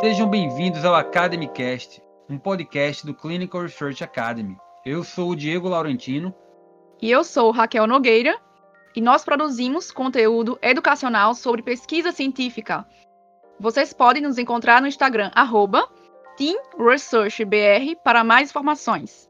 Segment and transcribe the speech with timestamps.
[0.00, 4.56] Sejam bem-vindos ao Academycast, um podcast do Clinical Research Academy.
[4.82, 6.34] Eu sou o Diego Laurentino.
[7.02, 8.34] E eu sou Raquel Nogueira.
[8.96, 12.86] E nós produzimos conteúdo educacional sobre pesquisa científica.
[13.60, 15.86] Vocês podem nos encontrar no Instagram, arroba
[16.38, 19.28] TeamResearchBR, para mais informações.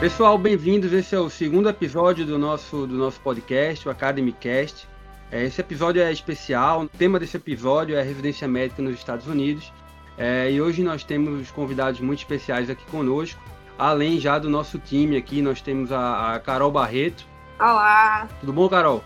[0.00, 0.92] Pessoal, bem-vindos.
[0.92, 4.86] Esse é o segundo episódio do nosso, do nosso podcast, o Academycast.
[4.86, 4.99] É,
[5.32, 6.82] esse episódio é especial.
[6.82, 9.72] O tema desse episódio é residência médica nos Estados Unidos.
[10.18, 13.40] É, e hoje nós temos convidados muito especiais aqui conosco.
[13.78, 17.24] Além já do nosso time aqui, nós temos a, a Carol Barreto.
[17.58, 18.28] Olá!
[18.40, 19.02] Tudo bom, Carol?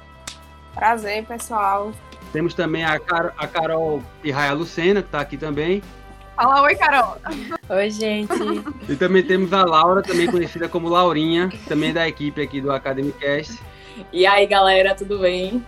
[0.75, 1.93] Prazer, pessoal.
[2.33, 5.83] Temos também a, Car a Carol Pirraia Lucena, que está aqui também.
[6.35, 7.17] Fala oi, Carol.
[7.69, 8.33] Oi, gente.
[8.89, 13.61] E também temos a Laura, também conhecida como Laurinha, também da equipe aqui do Academycast.
[14.13, 15.65] E aí, galera, tudo bem?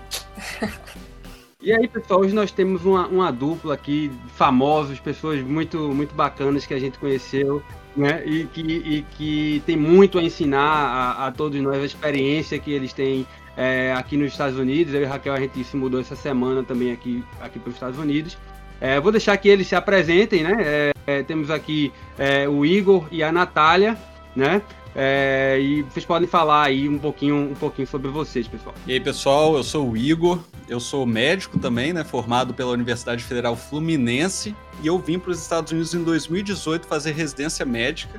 [1.66, 6.64] E aí, pessoal, hoje nós temos uma, uma dupla aqui, famosos, pessoas muito, muito bacanas
[6.64, 7.60] que a gente conheceu,
[7.96, 8.22] né?
[8.24, 12.70] E que, e que tem muito a ensinar a, a todos nós, a experiência que
[12.70, 14.94] eles têm é, aqui nos Estados Unidos.
[14.94, 17.98] Eu e Raquel, a gente se mudou essa semana também aqui, aqui para os Estados
[17.98, 18.38] Unidos.
[18.80, 20.56] É, vou deixar que eles se apresentem, né?
[20.60, 23.96] É, é temos aqui é, o Igor e a Natália,
[24.36, 24.62] né?
[24.98, 28.74] É, e vocês podem falar aí um pouquinho, um pouquinho sobre vocês, pessoal.
[28.86, 32.02] E aí, pessoal, eu sou o Igor, eu sou médico também, né?
[32.02, 34.56] Formado pela Universidade Federal Fluminense.
[34.82, 38.18] E eu vim para os Estados Unidos em 2018 fazer residência médica.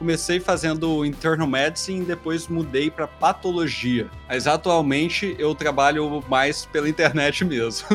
[0.00, 4.10] Comecei fazendo internal medicine e depois mudei para patologia.
[4.28, 7.86] Mas atualmente eu trabalho mais pela internet mesmo.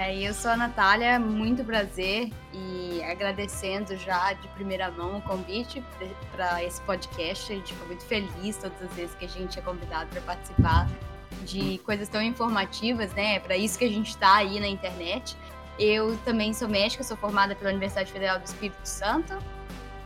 [0.00, 5.82] É, eu sou a Natália, muito prazer e agradecendo já de primeira mão o convite
[6.30, 7.52] para esse podcast.
[7.52, 10.88] A gente ficou muito feliz todas as vezes que a gente é convidado para participar
[11.44, 13.34] de coisas tão informativas, né?
[13.34, 15.36] É para isso que a gente está aí na internet.
[15.80, 19.36] Eu também sou médica, sou formada pela Universidade Federal do Espírito Santo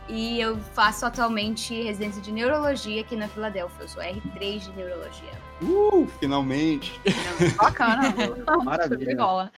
[0.09, 3.83] e eu faço atualmente residência de neurologia aqui na Filadélfia.
[3.83, 5.33] Eu sou R3 de neurologia.
[5.61, 6.99] Uh, finalmente!
[7.61, 8.11] Bacana!
[8.63, 9.51] Maravilha!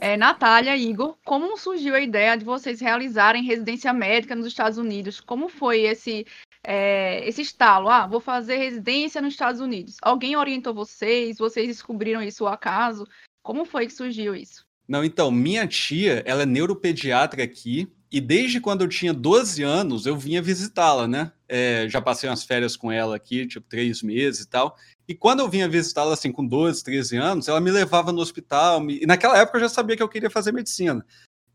[0.00, 5.20] É, Natália, Igor, como surgiu a ideia de vocês realizarem residência médica nos Estados Unidos?
[5.20, 6.24] Como foi esse,
[6.62, 7.88] é, esse estalo?
[7.88, 9.96] Ah, vou fazer residência nos Estados Unidos.
[10.00, 11.38] Alguém orientou vocês?
[11.38, 13.08] Vocês descobriram isso ao acaso?
[13.42, 14.64] Como foi que surgiu isso?
[14.86, 20.06] Não, então, minha tia, ela é neuropediatra aqui, e desde quando eu tinha 12 anos,
[20.06, 21.30] eu vinha visitá-la, né?
[21.48, 24.76] É, já passei umas férias com ela aqui, tipo, três meses e tal.
[25.06, 28.80] E quando eu vinha visitá-la, assim, com 12, 13 anos, ela me levava no hospital.
[28.80, 29.00] Me...
[29.02, 31.04] E naquela época eu já sabia que eu queria fazer medicina.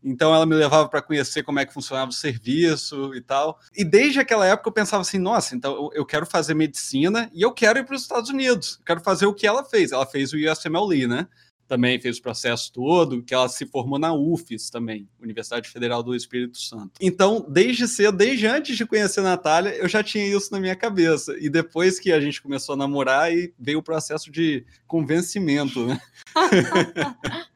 [0.02, 3.58] Então ela me levava para conhecer como é que funcionava o serviço e tal.
[3.74, 7.50] E desde aquela época eu pensava assim, nossa, então eu quero fazer medicina e eu
[7.52, 8.80] quero ir para os Estados Unidos.
[8.84, 9.92] Quero fazer o que ela fez.
[9.92, 11.26] Ela fez o USMLE, né?
[11.74, 16.14] Também fez o processo todo, que ela se formou na UFES também, Universidade Federal do
[16.14, 16.92] Espírito Santo.
[17.00, 20.76] Então, desde cedo, desde antes de conhecer a Natália, eu já tinha isso na minha
[20.76, 21.36] cabeça.
[21.40, 26.00] E depois que a gente começou a namorar, e veio o processo de convencimento, né?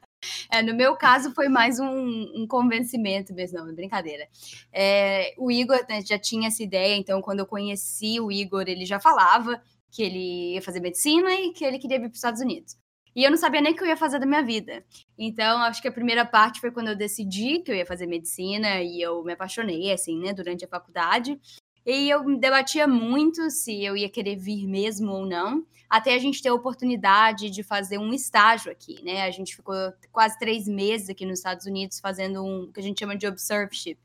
[0.50, 4.27] É, no meu caso foi mais um, um convencimento mesmo, não, é brincadeira.
[4.73, 8.85] É, o Igor né, já tinha essa ideia, então quando eu conheci o Igor, ele
[8.85, 12.41] já falava que ele ia fazer medicina e que ele queria vir para os Estados
[12.41, 12.77] Unidos.
[13.14, 14.84] E eu não sabia nem o que eu ia fazer da minha vida.
[15.19, 18.80] Então, acho que a primeira parte foi quando eu decidi que eu ia fazer medicina
[18.80, 21.41] e eu me apaixonei, assim, né, durante a faculdade.
[21.84, 26.42] E eu debatia muito se eu ia querer vir mesmo ou não, até a gente
[26.42, 29.22] ter a oportunidade de fazer um estágio aqui, né?
[29.22, 29.75] A gente ficou
[30.12, 33.98] quase três meses aqui nos Estados Unidos fazendo um que a gente chama de observership.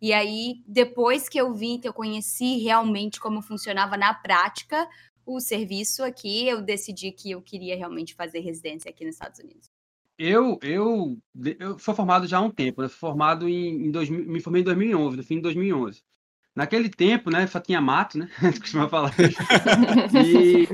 [0.00, 4.86] E aí, depois que eu vim, que eu conheci realmente como funcionava na prática,
[5.24, 9.70] o serviço aqui, eu decidi que eu queria realmente fazer residência aqui nos Estados Unidos.
[10.18, 11.18] Eu, eu,
[11.58, 12.88] eu sou formado já há um tempo, né?
[12.88, 16.02] Formado em, em dois, me formei em 2011, no fim de 2011.
[16.54, 18.28] Naquele tempo, né, só tinha mato, né?
[18.60, 19.14] Costuma falar.
[19.18, 20.64] e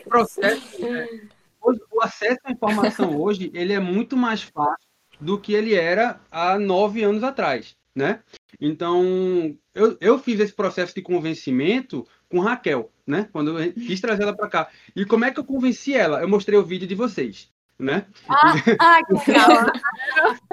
[0.00, 1.28] o processo, né,
[1.60, 4.86] o acesso à informação hoje, ele é muito mais fácil
[5.20, 8.22] do que ele era há nove anos atrás, né?
[8.60, 13.28] Então, eu, eu fiz esse processo de convencimento com Raquel, né?
[13.32, 14.68] Quando eu quis trazer ela para cá.
[14.94, 16.20] E como é que eu convenci ela?
[16.20, 18.06] Eu mostrei o vídeo de vocês, né?
[18.28, 19.72] Ah, ah que legal!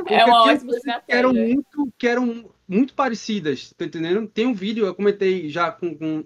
[0.08, 4.28] é uma ótima que eram muito, que eram muito parecidas, tá entendendo?
[4.28, 6.24] Tem um vídeo, eu comentei já com, com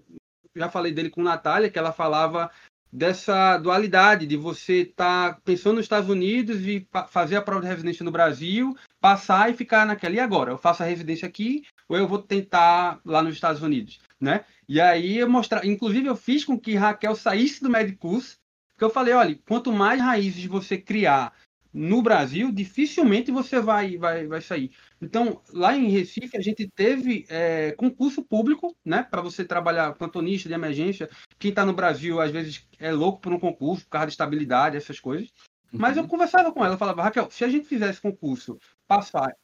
[0.55, 2.49] já falei dele com Natália, que ela falava
[2.91, 7.67] dessa dualidade de você estar tá pensando nos Estados Unidos e fazer a prova de
[7.67, 10.15] residência no Brasil, passar e ficar naquela.
[10.15, 10.51] E agora?
[10.51, 14.45] Eu faço a residência aqui ou eu vou tentar lá nos Estados Unidos, né?
[14.67, 18.37] E aí eu mostrar, inclusive eu fiz com que Raquel saísse do Medicus,
[18.73, 21.33] Porque eu falei, olha, quanto mais raízes você criar
[21.73, 24.71] no Brasil, dificilmente você vai, vai, vai sair.
[25.01, 30.47] Então, lá em Recife, a gente teve é, concurso público, né, para você trabalhar plantonista
[30.49, 31.09] de emergência.
[31.37, 34.77] Quem está no Brasil, às vezes, é louco por um concurso, por causa de estabilidade,
[34.77, 35.31] essas coisas.
[35.71, 36.09] Mas eu Uhum.
[36.09, 39.35] conversava com ela, eu falava, Raquel, se a gente fizesse concurso, passar,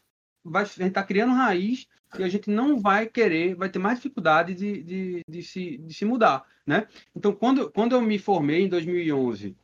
[0.43, 1.87] vai, a gente está criando raiz
[2.17, 5.93] e a gente não vai querer, vai ter mais dificuldade de, de, de, se, de
[5.93, 6.87] se mudar, né?
[7.15, 9.55] Então, quando, quando eu me formei em 2011,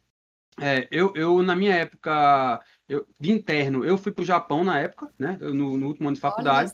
[0.60, 4.80] é, eu, eu, na minha época eu, de interno, eu fui para o Japão na
[4.80, 5.38] época, né?
[5.40, 6.74] Eu, no, no último ano de faculdade.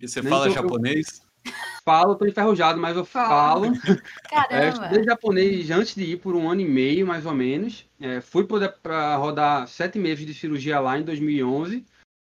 [0.00, 1.24] E você Nem fala eu- japonês?
[1.84, 3.66] Falo, estou enferrujado, mas eu falo.
[4.50, 4.84] É, eu Caramba.
[4.84, 7.88] estudei japonês antes de ir por um ano e meio, mais ou menos.
[8.00, 11.84] É, fui para rodar sete meses de cirurgia lá em 2011.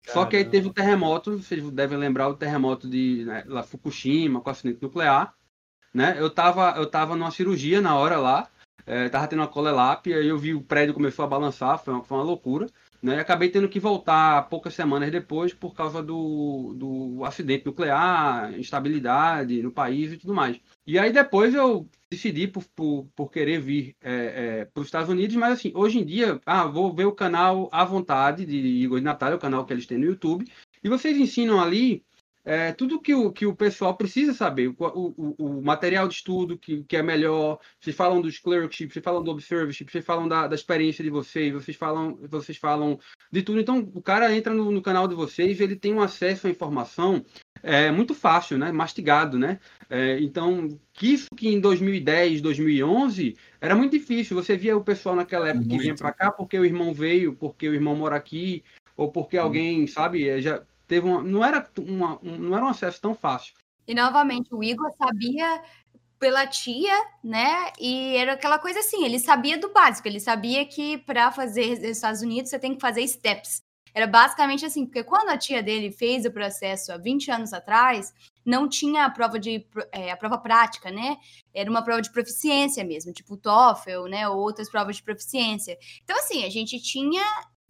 [0.07, 4.39] Só que aí teve o terremoto, vocês devem lembrar o terremoto de né, lá, Fukushima,
[4.41, 5.33] com acidente nuclear.
[5.93, 6.15] Né?
[6.17, 8.47] Eu estava eu tava numa cirurgia na hora lá,
[8.85, 12.03] é, tava tendo uma colelápia, aí eu vi o prédio começou a balançar, foi uma,
[12.03, 12.67] foi uma loucura.
[13.01, 13.19] Né?
[13.19, 19.71] Acabei tendo que voltar poucas semanas depois por causa do, do acidente nuclear, instabilidade no
[19.71, 20.59] país e tudo mais.
[20.85, 25.35] E aí depois eu decidi por, por, por querer vir é, para os Estados Unidos,
[25.35, 29.01] mas assim, hoje em dia, ah, vou ver o canal à vontade de Igor e
[29.01, 30.45] Natália, o canal que eles têm no YouTube,
[30.83, 32.03] e vocês ensinam ali
[32.47, 36.57] é, tudo que o, que o pessoal precisa saber, o, o, o material de estudo
[36.57, 40.47] que, que é melhor, vocês falam dos clerkships, vocês falam do observership, vocês falam da,
[40.47, 42.97] da experiência de vocês, vocês falam, vocês falam
[43.29, 43.59] de tudo.
[43.59, 47.21] Então, o cara entra no, no canal de vocês, ele tem um acesso à informação
[47.61, 48.71] é, muito fácil, né?
[48.71, 49.59] mastigado, né?
[49.89, 54.37] É, então, que isso que em 2010, 2011 era muito difícil.
[54.37, 55.99] Você via o pessoal naquela época que vinha Muito.
[55.99, 58.63] para cá porque o irmão veio, porque o irmão mora aqui,
[58.95, 62.69] ou porque alguém, sabe, é, já teve uma, não era uma, um, não era um
[62.69, 63.53] acesso tão fácil.
[63.87, 65.61] E novamente, o Igor sabia
[66.19, 67.71] pela tia, né?
[67.79, 71.83] E era aquela coisa assim, ele sabia do básico, ele sabia que para fazer nos
[71.83, 73.61] Estados Unidos você tem que fazer steps.
[73.93, 78.13] Era basicamente assim, porque quando a tia dele fez o processo há 20 anos atrás,
[78.45, 81.17] não tinha a prova de é, a prova prática, né?
[81.53, 84.27] Era uma prova de proficiência mesmo, tipo TOEFL, né?
[84.29, 85.77] Ou outras provas de proficiência.
[86.03, 87.23] Então, assim, a gente tinha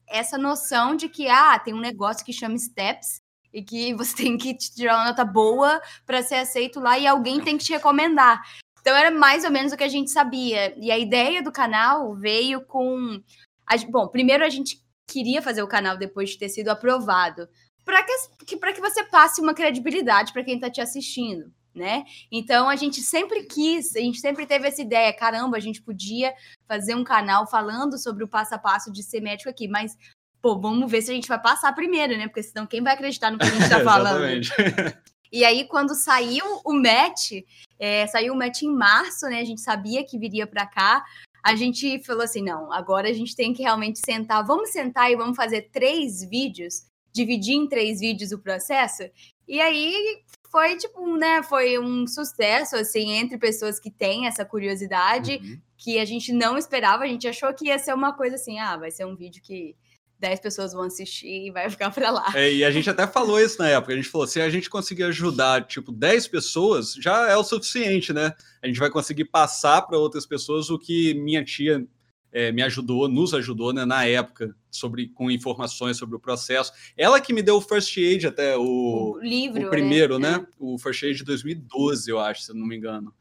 [0.07, 3.21] essa noção de que ah, tem um negócio que chama steps
[3.53, 7.41] e que você tem que tirar uma nota boa para ser aceito lá e alguém
[7.41, 8.41] tem que te recomendar.
[8.81, 10.73] Então era mais ou menos o que a gente sabia.
[10.77, 13.21] E a ideia do canal veio com.
[13.65, 17.47] a- bom, primeiro a gente queria fazer o canal depois de ter sido aprovado,
[17.83, 18.13] para que,
[18.45, 21.51] que, pra que você passe uma credibilidade para quem está te assistindo.
[21.77, 22.05] Né?
[22.31, 26.33] Então a gente sempre quis, a gente sempre teve essa ideia, caramba, a gente podia
[26.67, 29.95] fazer um canal falando sobre o passo a passo de ser médico aqui, mas
[30.41, 32.27] pô, vamos ver se a gente vai passar primeiro, né?
[32.27, 34.41] Porque senão quem vai acreditar no que a gente tá falando?
[35.31, 37.43] E aí, quando saiu o match,
[37.77, 39.41] é, saiu o match em março, né?
[39.41, 41.03] A gente sabia que viria para cá.
[41.43, 44.45] A gente falou assim: não, agora a gente tem que realmente sentar.
[44.45, 49.03] Vamos sentar e vamos fazer três vídeos, dividir em três vídeos o processo.
[49.47, 50.23] E aí
[50.57, 51.43] foi tipo, né?
[51.43, 55.59] Foi um sucesso, assim, entre pessoas que têm essa curiosidade, Uhum.
[55.77, 57.03] que a gente não esperava.
[57.03, 59.75] A gente achou que ia ser uma coisa assim: ah, vai ser um vídeo que
[60.19, 62.31] 10 pessoas vão assistir e vai ficar pra lá.
[62.33, 63.93] É, e a gente até falou isso na época.
[63.93, 68.11] A gente falou: se a gente conseguir ajudar, tipo, 10 pessoas, já é o suficiente,
[68.11, 68.33] né?
[68.63, 71.85] A gente vai conseguir passar para outras pessoas o que minha tia
[72.31, 76.71] é, me ajudou, nos ajudou, né, na época, sobre, com informações sobre o processo.
[76.95, 79.67] Ela que me deu o First Aid até o, O livro.
[79.67, 80.45] o primeiro, né?
[80.59, 83.13] O First Aid de 2012, eu acho, se eu não me engano.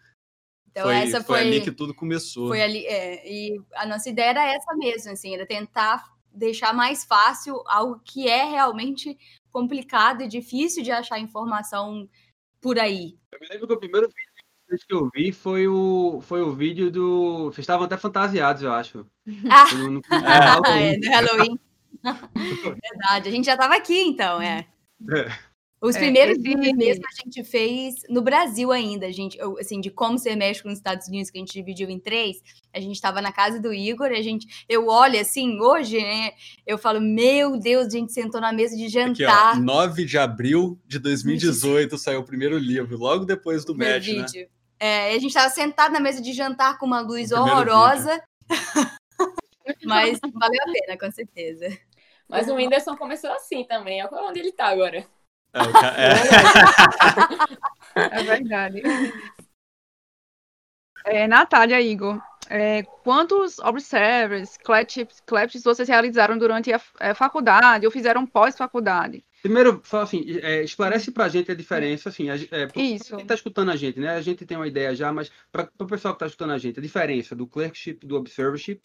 [0.70, 2.48] Então, foi, essa foi foi, ali que tudo começou.
[2.48, 7.04] Foi ali, é, e a nossa ideia era essa mesmo, assim, era tentar deixar mais
[7.04, 9.16] fácil algo que é realmente
[9.50, 12.06] complicado e difícil de achar informação
[12.60, 13.16] por aí.
[13.32, 14.25] Eu me lembro que o primeiro vídeo
[14.86, 17.44] que eu vi foi o, foi o vídeo do.
[17.46, 19.06] Vocês estavam até fantasiados, eu acho.
[19.50, 20.00] Ah, no- no-
[20.66, 21.58] é, do Halloween.
[22.34, 24.66] Verdade, a gente já estava aqui, então, é.
[25.10, 25.46] É.
[25.78, 29.58] Os É, primeiros esse- vídeos mesmo a gente fez no Brasil ainda, a gente, eu,
[29.58, 32.38] assim, de como ser médico nos Estados Unidos, que a gente dividiu em três.
[32.74, 36.30] A gente estava na casa do Igor, a gente, eu olho assim, hoje, né,
[36.66, 39.60] eu falo, meu Deus, a gente sentou na mesa de Aqui, ó, jantar.
[39.60, 44.26] 9 de abril de 2018 saiu o primeiro livro, logo depois do match, né?
[44.78, 48.22] É, a gente estava sentado na mesa de jantar com uma luz O horrorosa.
[49.84, 51.66] Mas valeu a pena, com certeza.
[52.28, 54.04] Mas o Whindersson começou assim também.
[54.04, 55.06] Olha onde ele tá agora.
[55.54, 55.60] É,
[56.02, 56.16] é.
[57.96, 58.82] É verdade.
[61.06, 67.92] É, Natália, Igor, é, quantos observers, clerkships, clerkships vocês realizaram durante a, a faculdade ou
[67.92, 69.24] fizeram pós-faculdade?
[69.42, 72.36] Primeiro, fala assim, é, esclarece para a gente a diferença, assim, é,
[72.74, 73.14] Isso.
[73.14, 74.10] quem está escutando a gente, né?
[74.10, 76.78] A gente tem uma ideia já, mas para o pessoal que está escutando a gente,
[76.78, 78.80] a diferença do clerkship, do observership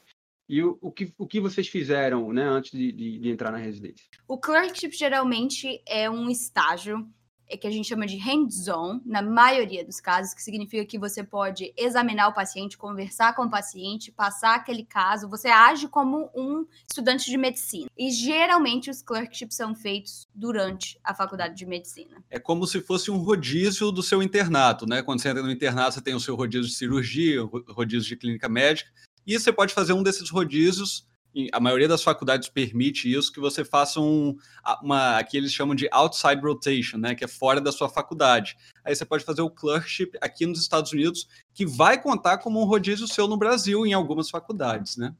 [0.47, 3.57] e o, o, que, o que vocês fizeram, né, antes de, de, de entrar na
[3.57, 4.05] residência.
[4.27, 7.20] O clerkship geralmente é um estágio é
[7.57, 11.73] que a gente chama de hands-on, na maioria dos casos, que significa que você pode
[11.77, 17.29] examinar o paciente, conversar com o paciente, passar aquele caso, você age como um estudante
[17.29, 17.89] de medicina.
[17.97, 22.23] E geralmente os clerkships são feitos durante a faculdade de medicina.
[22.29, 25.01] É como se fosse um rodízio do seu internato, né?
[25.01, 28.49] Quando você entra no internato, você tem o seu rodízio de cirurgia, rodízio de clínica
[28.49, 28.89] médica,
[29.25, 31.07] e você pode fazer um desses rodízios
[31.51, 34.37] a maioria das faculdades permite isso, que você faça um,
[34.81, 38.57] uma, aqui eles chamam de outside rotation, né, que é fora da sua faculdade.
[38.83, 42.65] Aí você pode fazer o clerkship aqui nos Estados Unidos, que vai contar como um
[42.65, 45.15] rodízio seu no Brasil, em algumas faculdades, né?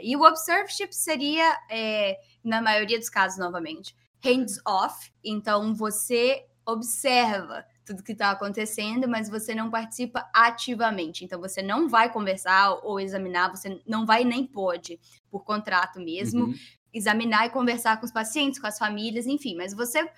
[0.00, 5.12] E o observership seria, é, na maioria dos casos, novamente, hands off.
[5.24, 11.24] Então, você observa tudo que está acontecendo, mas você não participa ativamente.
[11.24, 14.98] Então, você não vai conversar ou examinar, você não vai nem pode,
[15.30, 16.54] por contrato mesmo, uhum.
[16.92, 19.54] examinar e conversar com os pacientes, com as famílias, enfim.
[19.54, 20.08] Mas você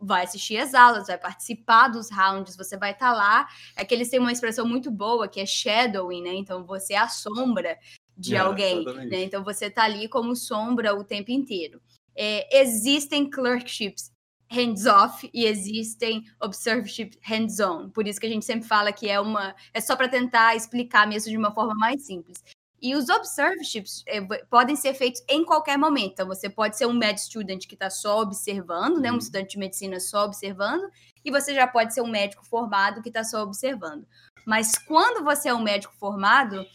[0.00, 3.48] vai assistir as aulas, vai participar dos rounds, você vai estar tá lá.
[3.76, 6.34] É que eles têm uma expressão muito boa que é shadowing, né?
[6.34, 7.78] Então, você é a sombra
[8.16, 9.22] de é, alguém, né?
[9.22, 11.80] Então, você está ali como sombra o tempo inteiro.
[12.14, 14.11] É, existem clerkships
[14.52, 17.88] hands-off e existem observership hands-on.
[17.90, 21.06] Por isso que a gente sempre fala que é uma é só para tentar explicar
[21.06, 22.44] mesmo de uma forma mais simples.
[22.80, 26.14] E os observerships é, podem ser feitos em qualquer momento.
[26.14, 29.08] Então, você pode ser um med student que está só observando, né?
[29.08, 29.18] Um uhum.
[29.18, 30.90] estudante de medicina só observando,
[31.24, 34.04] e você já pode ser um médico formado que está só observando.
[34.44, 36.66] Mas quando você é um médico formado,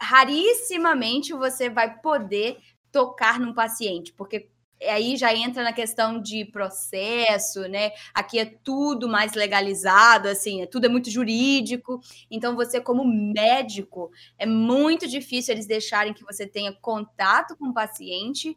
[0.00, 2.58] rarissimamente você vai poder
[2.90, 4.50] tocar num paciente, porque
[4.82, 7.92] aí já entra na questão de processo, né?
[8.14, 12.00] Aqui é tudo mais legalizado, assim, é, tudo é muito jurídico.
[12.30, 17.74] Então, você, como médico, é muito difícil eles deixarem que você tenha contato com o
[17.74, 18.56] paciente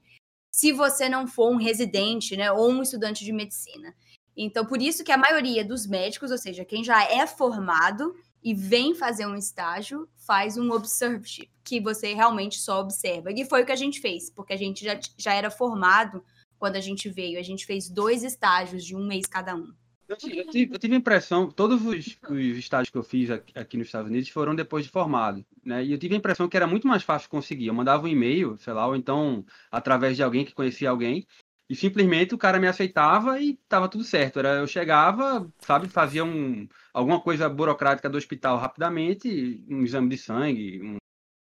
[0.54, 2.52] se você não for um residente, né?
[2.52, 3.96] Ou um estudante de medicina.
[4.36, 8.54] Então, por isso que a maioria dos médicos, ou seja, quem já é formado, e
[8.54, 13.32] vem fazer um estágio, faz um observership, que você realmente só observa.
[13.32, 16.24] E foi o que a gente fez, porque a gente já, já era formado
[16.58, 17.40] quando a gente veio.
[17.40, 19.72] A gente fez dois estágios de um mês cada um.
[20.12, 23.78] Eu tive, eu tive a impressão, todos os, os, estágios que eu fiz aqui, aqui,
[23.78, 25.86] nos Estados Unidos foram depois de formado, né?
[25.86, 27.68] E eu tive a impressão que era muito mais fácil conseguir.
[27.68, 31.26] Eu mandava um e-mail, sei lá, ou então através de alguém que conhecia alguém,
[31.72, 34.40] e simplesmente o cara me aceitava e tava tudo certo.
[34.40, 40.18] Era, eu chegava, sabe, fazia um, alguma coisa burocrática do hospital rapidamente, um exame de
[40.18, 40.98] sangue, um,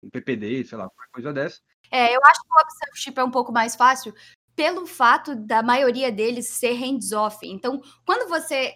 [0.01, 1.59] um PPD, sei lá, qualquer coisa dessa.
[1.91, 4.15] É, eu acho que o observership é um pouco mais fácil
[4.55, 7.45] pelo fato da maioria deles ser hands-off.
[7.45, 8.73] Então, quando você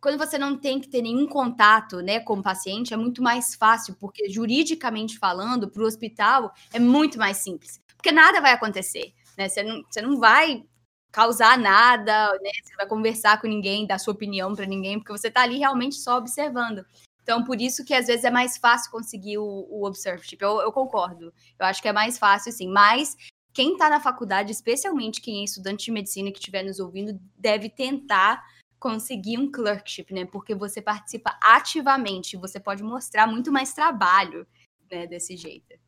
[0.00, 3.54] quando você não tem que ter nenhum contato né, com o paciente, é muito mais
[3.54, 7.80] fácil, porque juridicamente falando, para o hospital, é muito mais simples.
[7.94, 9.12] Porque nada vai acontecer.
[9.38, 9.48] Né?
[9.48, 10.64] Você, não, você não vai
[11.10, 12.50] causar nada, né?
[12.62, 15.96] Você vai conversar com ninguém, dar sua opinião para ninguém, porque você está ali realmente
[15.96, 16.84] só observando.
[17.22, 20.42] Então, por isso que às vezes é mais fácil conseguir o, o observership.
[20.42, 21.32] Eu, eu, concordo.
[21.58, 22.68] Eu acho que é mais fácil, sim.
[22.68, 23.16] Mas
[23.52, 27.68] quem está na faculdade, especialmente quem é estudante de medicina que estiver nos ouvindo, deve
[27.68, 28.42] tentar
[28.78, 30.24] conseguir um clerkship, né?
[30.24, 34.46] Porque você participa ativamente, você pode mostrar muito mais trabalho,
[34.90, 35.06] né?
[35.06, 35.78] Desse jeito.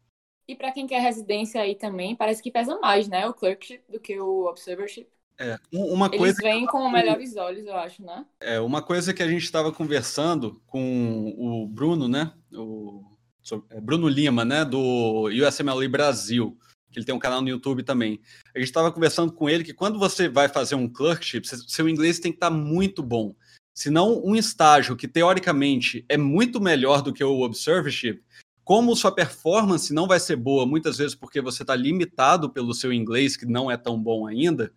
[0.47, 3.27] E para quem quer residência aí também, parece que pesa mais, né?
[3.27, 5.09] O clerkship do que o observership.
[5.39, 8.25] É, uma coisa Eles vêm com melhores olhos, eu acho, né?
[8.41, 12.33] É, uma coisa que a gente estava conversando com o Bruno, né?
[12.53, 13.03] O
[13.71, 14.65] é, Bruno Lima, né?
[14.65, 16.57] Do USMLE Brasil,
[16.91, 18.21] que ele tem um canal no YouTube também.
[18.55, 22.21] A gente estava conversando com ele que quando você vai fazer um clerkship, seu inglês
[22.21, 23.35] tem que estar tá muito bom.
[23.75, 28.23] Senão, um estágio que teoricamente é muito melhor do que o observership,
[28.65, 32.93] como sua performance não vai ser boa, muitas vezes porque você está limitado pelo seu
[32.93, 34.73] inglês, que não é tão bom ainda,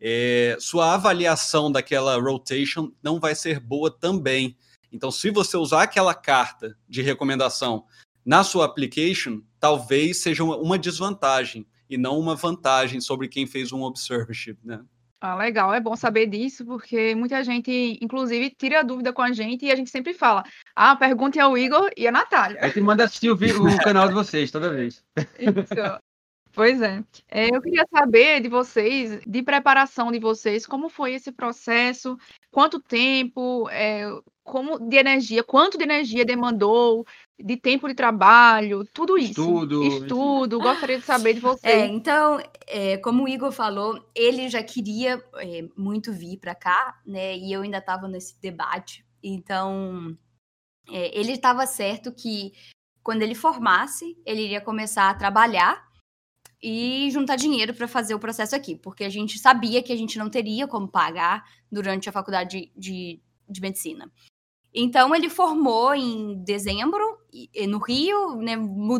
[0.00, 4.56] é, sua avaliação daquela rotation não vai ser boa também.
[4.92, 7.84] Então, se você usar aquela carta de recomendação
[8.24, 13.82] na sua application, talvez seja uma, desvantagem e não uma vantagem sobre quem fez um
[13.82, 14.82] observership, né?
[15.20, 19.64] Ah, legal, é bom saber disso, porque muita gente, inclusive, tira dúvida com a gente
[19.64, 20.44] e a gente sempre fala:
[20.74, 22.58] ah, pergunte ao Igor e a Natália.
[22.60, 25.02] Aí te manda assistir o, o canal de vocês toda vez.
[25.38, 26.00] Isso.
[26.56, 27.04] Pois é.
[27.28, 27.54] é.
[27.54, 32.16] Eu queria saber de vocês, de preparação de vocês, como foi esse processo,
[32.50, 34.08] quanto tempo, é,
[34.46, 37.04] como de energia, quanto de energia demandou,
[37.38, 39.40] de tempo de trabalho, tudo isso.
[39.40, 39.84] Estudo.
[39.84, 40.58] Estudo.
[40.60, 41.66] Gostaria de saber de você.
[41.66, 46.98] É, então, é, como o Igor falou, ele já queria é, muito vir para cá,
[47.04, 47.36] né?
[47.36, 49.04] E eu ainda estava nesse debate.
[49.22, 50.16] Então,
[50.88, 52.52] é, ele estava certo que
[53.02, 55.84] quando ele formasse, ele iria começar a trabalhar
[56.62, 60.18] e juntar dinheiro para fazer o processo aqui, porque a gente sabia que a gente
[60.18, 64.10] não teria como pagar durante a faculdade de, de medicina.
[64.78, 67.02] Então ele formou em dezembro
[67.66, 68.56] no Rio, né,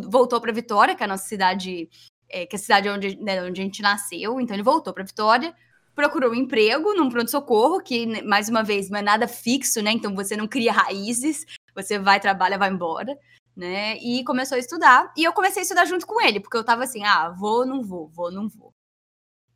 [0.08, 1.90] voltou para Vitória, que é a nossa cidade,
[2.30, 4.40] é, que é a cidade onde, né, onde a gente nasceu.
[4.40, 5.54] Então ele voltou para Vitória,
[5.94, 9.82] procurou um emprego num pronto socorro, que né, mais uma vez não é nada fixo,
[9.82, 9.92] né?
[9.92, 13.14] Então você não cria raízes, você vai trabalha, vai embora,
[13.54, 13.98] né?
[13.98, 15.12] E começou a estudar.
[15.14, 17.82] E eu comecei a estudar junto com ele, porque eu tava assim, ah, vou, não
[17.82, 18.75] vou, vou, não vou.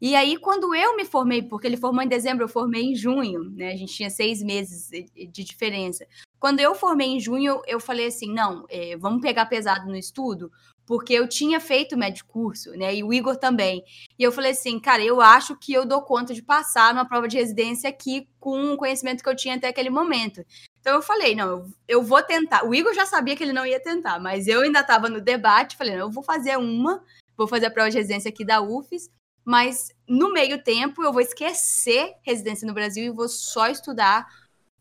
[0.00, 3.50] E aí, quando eu me formei, porque ele formou em dezembro, eu formei em junho,
[3.50, 3.73] né?
[3.73, 6.07] A gente tinha seis meses de diferença.
[6.38, 10.50] Quando eu formei em junho, eu falei assim: não, é, vamos pegar pesado no estudo,
[10.87, 12.95] porque eu tinha feito médio curso, né?
[12.95, 13.85] E o Igor também.
[14.19, 17.28] E eu falei assim, cara, eu acho que eu dou conta de passar numa prova
[17.28, 20.42] de residência aqui com o conhecimento que eu tinha até aquele momento.
[20.80, 22.66] Então eu falei, não, eu, vou tentar.
[22.66, 25.76] O Igor já sabia que ele não ia tentar, mas eu ainda estava no debate,
[25.76, 27.04] falei, não, eu vou fazer uma,
[27.37, 29.11] vou fazer a prova de residência aqui da UFES
[29.44, 34.26] mas no meio tempo eu vou esquecer residência no Brasil e vou só estudar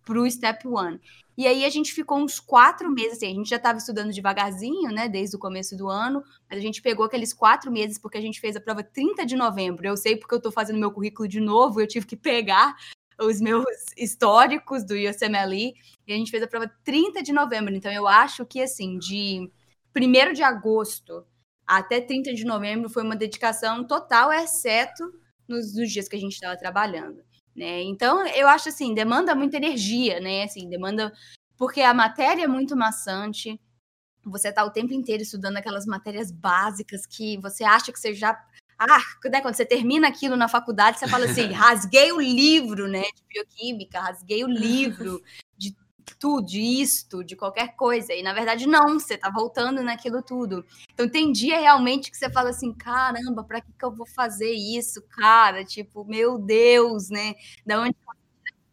[0.05, 0.99] para o Step One.
[1.37, 4.91] E aí a gente ficou uns quatro meses, assim, a gente já estava estudando devagarzinho,
[4.91, 8.21] né, desde o começo do ano, mas a gente pegou aqueles quatro meses porque a
[8.21, 9.87] gente fez a prova 30 de novembro.
[9.87, 12.75] Eu sei porque eu estou fazendo meu currículo de novo, eu tive que pegar
[13.21, 13.65] os meus
[13.97, 15.73] históricos do USMLE,
[16.07, 17.73] e a gente fez a prova 30 de novembro.
[17.73, 19.49] Então eu acho que, assim, de
[19.95, 21.25] 1 de agosto
[21.69, 25.03] até 30 de novembro foi uma dedicação total, exceto
[25.47, 27.23] nos, nos dias que a gente estava trabalhando.
[27.55, 27.83] Né?
[27.83, 30.43] Então, eu acho assim, demanda muita energia, né?
[30.43, 31.13] Assim, demanda.
[31.55, 33.61] Porque a matéria é muito maçante.
[34.25, 38.31] Você está o tempo inteiro estudando aquelas matérias básicas que você acha que você já.
[38.79, 39.41] Ah, né?
[39.41, 43.99] quando você termina aquilo na faculdade, você fala assim: rasguei o livro né, de bioquímica,
[43.99, 45.21] rasguei o livro
[46.43, 48.13] de isto, de qualquer coisa.
[48.13, 50.65] E na verdade, não, você tá voltando naquilo tudo.
[50.93, 54.51] Então tem dia realmente que você fala assim: caramba, para que, que eu vou fazer
[54.51, 55.63] isso, cara?
[55.63, 57.35] Tipo, meu Deus, né?
[57.65, 57.95] Da onde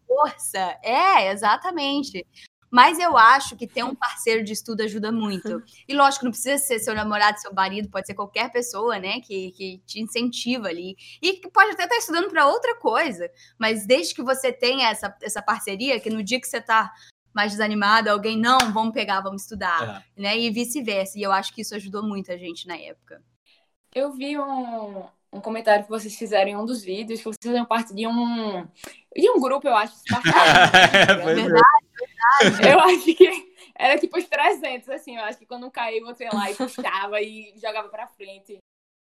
[0.07, 0.79] força?
[0.83, 2.27] É, exatamente.
[2.71, 5.63] Mas eu acho que ter um parceiro de estudo ajuda muito.
[5.89, 9.53] E lógico, não precisa ser seu namorado, seu marido, pode ser qualquer pessoa, né, que,
[9.53, 10.97] que te incentiva ali.
[11.23, 15.17] E que pode até estar estudando para outra coisa, mas desde que você tenha essa,
[15.23, 16.93] essa parceria, que no dia que você está
[17.37, 20.21] mais desanimado, alguém, não, vamos pegar, vamos estudar, é.
[20.21, 20.39] né?
[20.39, 21.19] E vice-versa.
[21.19, 23.23] E eu acho que isso ajudou muito a gente na época.
[23.95, 27.67] Eu vi um, um comentário que vocês fizeram em um dos vídeos, que vocês faziam
[27.67, 28.67] parte de um,
[29.15, 29.95] de um grupo, eu acho.
[30.17, 32.69] é, verdade, verdade.
[32.71, 36.31] Eu acho que era tipo os 300, assim, eu acho que quando caiu, você ia
[36.33, 38.59] lá e puxava e jogava pra frente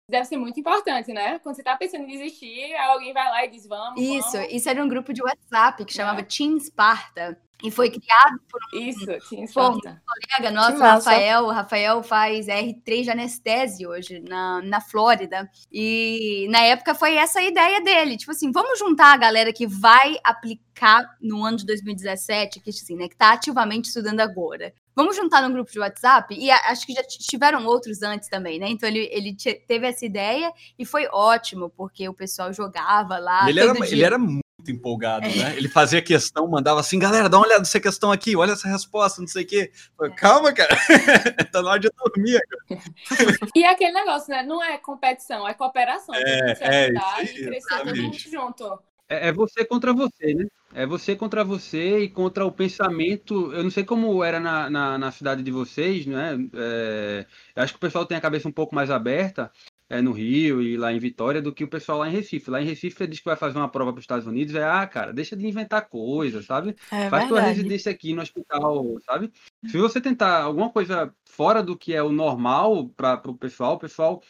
[0.09, 1.39] deve ser muito importante, né?
[1.39, 4.53] Quando você tá pensando em desistir, alguém vai lá e diz, vamos, Isso, vamos.
[4.53, 6.23] isso era um grupo de WhatsApp que chamava é.
[6.23, 7.41] Team Sparta.
[7.63, 9.05] E foi criado por um, Isso,
[9.47, 9.89] Sparta.
[9.89, 11.45] um colega nosso, Rafael.
[11.45, 15.49] O Rafael faz R3 de anestese hoje, na, na Flórida.
[15.71, 18.17] E na época foi essa a ideia dele.
[18.17, 22.95] Tipo assim, vamos juntar a galera que vai aplicar no ano de 2017, que, assim,
[22.95, 24.73] né, que tá ativamente estudando agora.
[24.95, 26.33] Vamos juntar num grupo de WhatsApp?
[26.37, 28.69] E acho que já tiveram outros antes também, né?
[28.69, 29.35] Então ele, ele
[29.67, 33.49] teve essa ideia e foi ótimo, porque o pessoal jogava lá.
[33.49, 34.17] Ele, era, ele era
[34.65, 35.55] muito empolgado, né?
[35.55, 39.21] Ele fazia questão, mandava assim, galera, dá uma olhada nessa questão aqui, olha essa resposta,
[39.21, 39.71] não sei o quê.
[40.17, 40.75] Calma, cara,
[41.51, 42.39] tá na hora de dormir.
[43.55, 44.43] e aquele negócio, né?
[44.43, 46.15] Não é competição, é cooperação.
[46.15, 48.79] É, é, isso, e crescer todo mundo junto.
[49.07, 50.45] É, é, você contra você, né?
[50.73, 53.53] É você contra você e contra o pensamento.
[53.53, 56.37] Eu não sei como era na, na, na cidade de vocês, né?
[56.53, 57.25] É,
[57.55, 59.51] eu acho que o pessoal tem a cabeça um pouco mais aberta
[59.89, 62.49] é, no Rio e lá em Vitória do que o pessoal lá em Recife.
[62.49, 64.63] Lá em Recife ele diz que vai fazer uma prova para os Estados Unidos, é
[64.63, 66.75] ah, cara, deixa de inventar coisas, sabe?
[66.91, 69.31] É Faz tua residência aqui no hospital, sabe?
[69.65, 73.79] Se você tentar alguma coisa fora do que é o normal para o pessoal, o
[73.79, 74.21] pessoal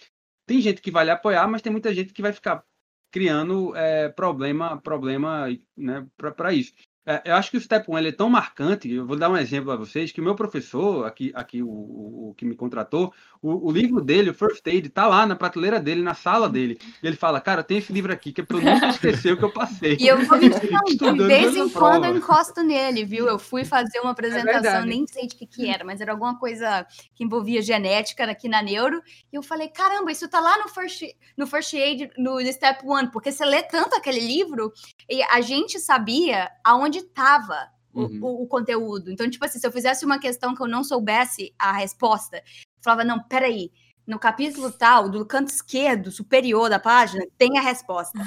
[0.46, 2.64] tem gente que vai lhe apoiar, mas tem muita gente que vai ficar
[3.12, 6.74] criando é, problema, problema né, para isso.
[7.06, 9.38] É, eu acho que o Step One ele é tão marcante, eu vou dar um
[9.38, 13.14] exemplo a vocês, que o meu professor, aqui, aqui o, o, o que me contratou,
[13.40, 16.80] o, o, livro dele, o First Aid, tá lá na prateleira dele, na sala dele.
[17.04, 19.38] E ele fala, cara, tem esse livro aqui, que é pra eu nunca esquecer o
[19.38, 19.98] que eu passei.
[20.00, 23.28] E eu vou não, de vez em quando eu encosto nele, viu?
[23.28, 26.12] Eu fui fazer uma é apresentação, é nem sei de que que era, mas era
[26.12, 29.00] alguma coisa que envolvia genética aqui na Neuro,
[29.32, 31.04] e eu falei, caramba, isso tá lá no First,
[31.38, 34.74] no first Aid, no Step One, porque você lê tanto aquele livro,
[35.08, 38.20] e a gente sabia aonde estava o- Uhum.
[38.22, 39.12] o, o conteúdo.
[39.12, 42.44] Então, tipo assim, se eu fizesse uma questão que eu não soubesse a resposta, eu
[42.84, 43.72] falava, não, peraí,
[44.06, 48.20] no capítulo tal, do canto esquerdo, superior da página, tem a resposta.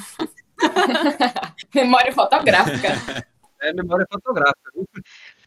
[1.74, 2.88] Memória fotográfica.
[3.60, 4.70] É memória fotográfica.
[4.72, 4.94] Tanto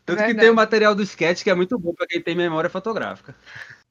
[0.05, 0.39] que Verdade.
[0.39, 3.33] tem o material do sketch que é muito bom para quem tem memória fotográfica.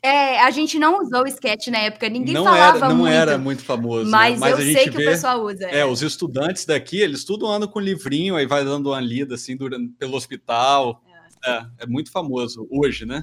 [0.02, 3.12] É, a gente não usou o sketch na época, ninguém não falava era, não muito.
[3.12, 4.04] era muito famoso.
[4.04, 4.10] né?
[4.10, 5.66] Mas, eu a gente sei que vê, o pessoal usa.
[5.66, 9.56] É, os estudantes daqui, eles tudo andam com livrinho, aí vai dando uma lida assim
[9.56, 11.02] durante, pelo hospital.
[11.44, 13.20] É, é muito famoso hoje, né?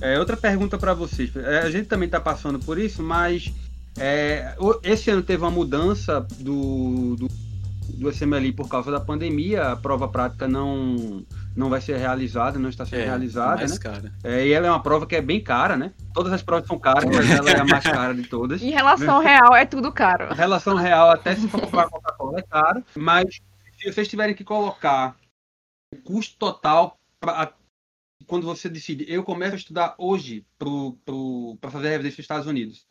[0.00, 1.34] É, outra pergunta para vocês.
[1.36, 3.52] É, a gente também está passando por isso, mas
[3.98, 7.28] é, esse ano teve uma mudança do, do,
[7.96, 9.72] do SMLI por causa da pandemia.
[9.72, 11.24] A prova prática não,
[11.56, 13.78] não vai ser realizada, não está sendo É, realizada, mais né?
[13.78, 14.12] cara.
[14.24, 15.92] É, e ela é uma prova que é bem cara, né?
[16.14, 18.60] Todas as provas são caras, mas ela é a mais cara de todas.
[18.62, 20.30] Em relação real, é tudo caro.
[20.30, 22.84] A relação real, até se for comprar Coca-Cola, é caro.
[22.96, 23.40] Mas
[23.78, 25.16] se vocês tiverem que colocar
[25.92, 27.52] o custo total pra,
[28.26, 32.86] quando você decide, eu começo a estudar hoje para fazer a residência nos Estados Unidos,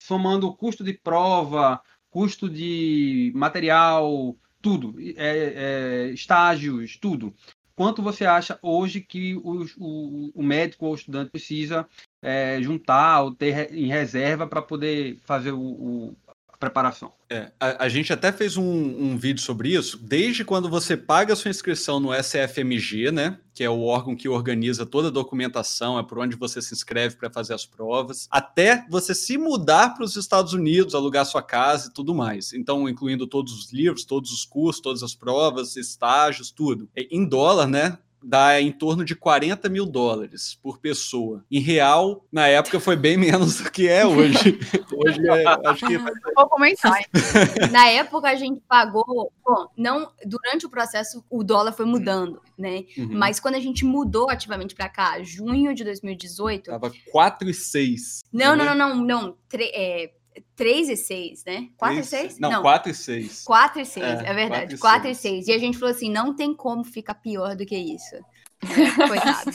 [0.00, 7.34] somando o custo de prova, custo de material, tudo, é, é, estágios, tudo.
[7.74, 11.88] Quanto você acha hoje que o, o, o médico ou o estudante precisa
[12.20, 16.14] é, juntar ou ter em reserva para poder fazer o,
[16.60, 17.12] preparação?
[17.28, 21.32] É, a, a gente até fez um, um vídeo sobre isso, desde quando você paga
[21.32, 23.40] a sua inscrição no SFMG, né?
[23.54, 27.16] Que é o órgão que organiza toda a documentação, é por onde você se inscreve
[27.16, 31.88] para fazer as provas, até você se mudar para os Estados Unidos, alugar sua casa
[31.88, 32.52] e tudo mais.
[32.52, 36.88] Então, incluindo todos os livros, todos os cursos, todas as provas, estágios, tudo.
[36.94, 37.98] E Em dólar, né?
[38.22, 41.44] Dá em torno de 40 mil dólares por pessoa.
[41.50, 44.58] Em real, na época, foi bem menos do que é hoje.
[44.92, 45.98] hoje é, acho que
[46.34, 46.98] vou comentar.
[47.70, 52.84] Na época a gente pagou, bom, não durante o processo o dólar foi mudando, né?
[52.96, 53.08] Uhum.
[53.12, 58.24] Mas quando a gente mudou ativamente para cá, junho de 2018, Tava 4 e 6.
[58.32, 60.12] não, não, não, não, não, tre, é,
[60.56, 61.68] 3 e 6, né?
[61.76, 62.38] 4 e 6?
[62.38, 63.44] Não, 4 e 6.
[63.44, 64.76] 4 e 6, É, é, verdade.
[64.76, 65.44] quatro e 4 e seis.
[65.46, 65.48] 6.
[65.48, 68.16] E a gente falou assim: não tem como ficar pior do que isso.
[69.08, 69.50] Coitado.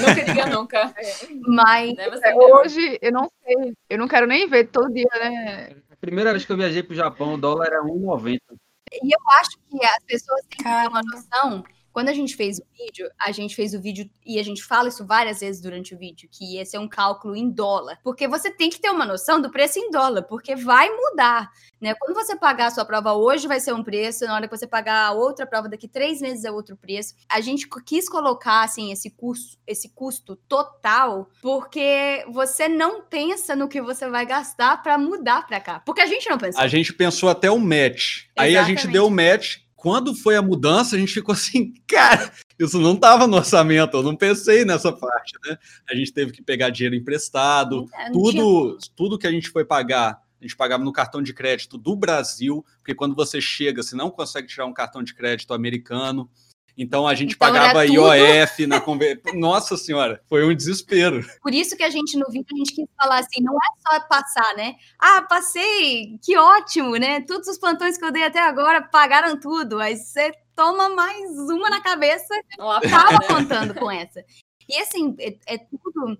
[0.00, 0.94] nunca diga nunca.
[1.46, 2.08] Mas Né?
[2.22, 3.74] É, Hoje, eu não sei.
[3.88, 5.76] Eu não quero nem ver todo dia, né?
[5.90, 8.38] A primeira vez que eu viajei para o Japão, o dólar era 1,90.
[9.02, 11.64] E eu acho que as pessoas têm que ter uma noção.
[11.98, 14.86] Quando a gente fez o vídeo, a gente fez o vídeo e a gente fala
[14.86, 17.98] isso várias vezes durante o vídeo, que esse é um cálculo em dólar.
[18.04, 21.50] Porque você tem que ter uma noção do preço em dólar, porque vai mudar.
[21.80, 21.96] Né?
[21.96, 24.64] Quando você pagar a sua prova hoje, vai ser um preço, na hora que você
[24.64, 27.16] pagar a outra prova daqui três meses é outro preço.
[27.28, 33.66] A gente quis colocar assim, esse, custo, esse custo total, porque você não pensa no
[33.66, 35.80] que você vai gastar para mudar para cá.
[35.80, 36.62] Porque a gente não pensou.
[36.62, 38.26] A gente pensou até o match.
[38.36, 38.92] Aí a gente Exatamente.
[38.92, 39.66] deu o match.
[39.78, 44.02] Quando foi a mudança, a gente ficou assim, cara, isso não estava no orçamento, eu
[44.02, 45.56] não pensei nessa parte, né?
[45.88, 49.64] A gente teve que pegar dinheiro emprestado, não tinha tudo, tudo que a gente foi
[49.64, 53.94] pagar, a gente pagava no cartão de crédito do Brasil, porque quando você chega, você
[53.94, 56.28] não consegue tirar um cartão de crédito americano.
[56.78, 59.20] Então a gente Então, pagava IOF na conver...
[59.34, 61.26] Nossa senhora, foi um desespero.
[61.42, 64.00] Por isso que a gente no vídeo a gente quis falar assim, não é só
[64.06, 64.76] passar, né?
[64.96, 67.20] Ah, passei, que ótimo, né?
[67.22, 69.80] Todos os plantões que eu dei até agora pagaram tudo.
[69.80, 74.24] Aí você toma mais uma na cabeça, Uma tava contando com essa.
[74.68, 76.16] E assim, é, é tudo.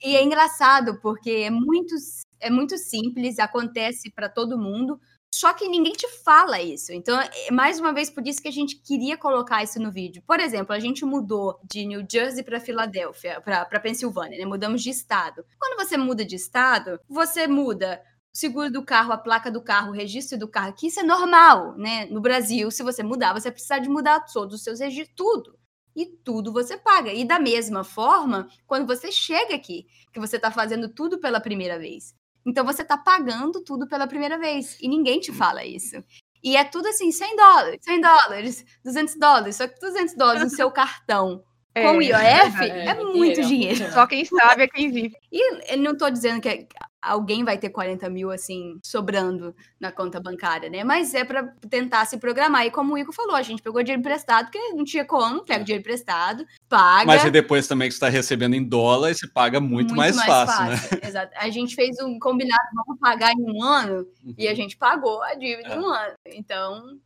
[0.00, 1.96] E é engraçado, porque é muito,
[2.38, 5.00] é muito simples, acontece para todo mundo.
[5.34, 6.92] Só que ninguém te fala isso.
[6.92, 10.22] Então, é mais uma vez por isso que a gente queria colocar isso no vídeo.
[10.26, 14.44] Por exemplo, a gente mudou de New Jersey para Filadélfia, para Pensilvânia, né?
[14.44, 15.44] Mudamos de estado.
[15.58, 19.94] Quando você muda de estado, você muda seguro do carro, a placa do carro, o
[19.94, 22.06] registro do carro, que isso é normal, né?
[22.06, 25.58] No Brasil, se você mudar, você precisa de mudar todos os seus registros, tudo.
[25.94, 27.12] E tudo você paga.
[27.12, 31.78] E da mesma forma, quando você chega aqui, que você está fazendo tudo pela primeira
[31.78, 32.14] vez.
[32.46, 34.78] Então você está pagando tudo pela primeira vez.
[34.80, 36.02] E ninguém te fala isso.
[36.42, 39.56] E é tudo assim, 100 dólares, 100 dólares, 200 dólares.
[39.56, 41.42] Só que 200 dólares no seu cartão
[41.74, 43.74] com o IOF é, é, é muito dinheiro.
[43.76, 43.92] dinheiro.
[43.92, 45.14] Só quem sabe é quem vive.
[45.30, 46.66] E não tô dizendo que
[47.02, 50.84] alguém vai ter 40 mil, assim, sobrando na conta bancária, né?
[50.84, 52.66] Mas é para tentar se programar.
[52.66, 55.64] E como o Igor falou, a gente pegou dinheiro emprestado, porque não tinha como, pega
[55.64, 57.06] dinheiro emprestado, paga.
[57.06, 60.64] Mas e depois também que você está recebendo em dólar, você paga muito, mais, fácil,
[60.66, 60.76] né?
[61.08, 61.32] Exato.
[61.36, 64.06] A gente fez um combinado, vamos pagar em um ano,
[64.36, 66.14] e a gente pagou a dívida em um ano.
[66.26, 66.98] Então,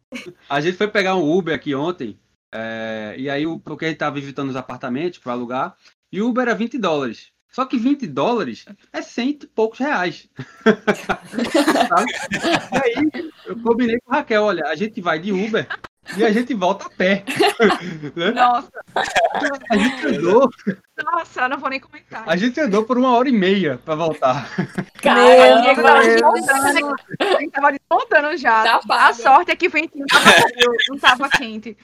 [0.49, 2.19] A gente foi pegar um Uber aqui ontem,
[2.53, 5.77] é, e aí o porque a gente tava visitando os apartamentos para alugar,
[6.11, 7.33] e o Uber era 20 dólares.
[7.53, 10.29] Só que 20 dólares é cento e poucos reais.
[12.73, 15.69] E aí eu combinei com a Raquel, olha, a gente vai de Uber
[16.17, 17.25] e a gente volta a pé.
[18.17, 18.31] né?
[18.33, 18.71] Nossa,
[19.71, 20.51] A gente andou,
[21.05, 22.25] nossa, não vou nem comentar.
[22.27, 24.49] a gente andou por uma hora e meia pra voltar.
[25.01, 28.81] Caramba, Diego tava desmontando, a gente tava desmontando já.
[28.81, 30.31] Tá a sorte é que o ventinho tava
[30.89, 31.77] não tava quente.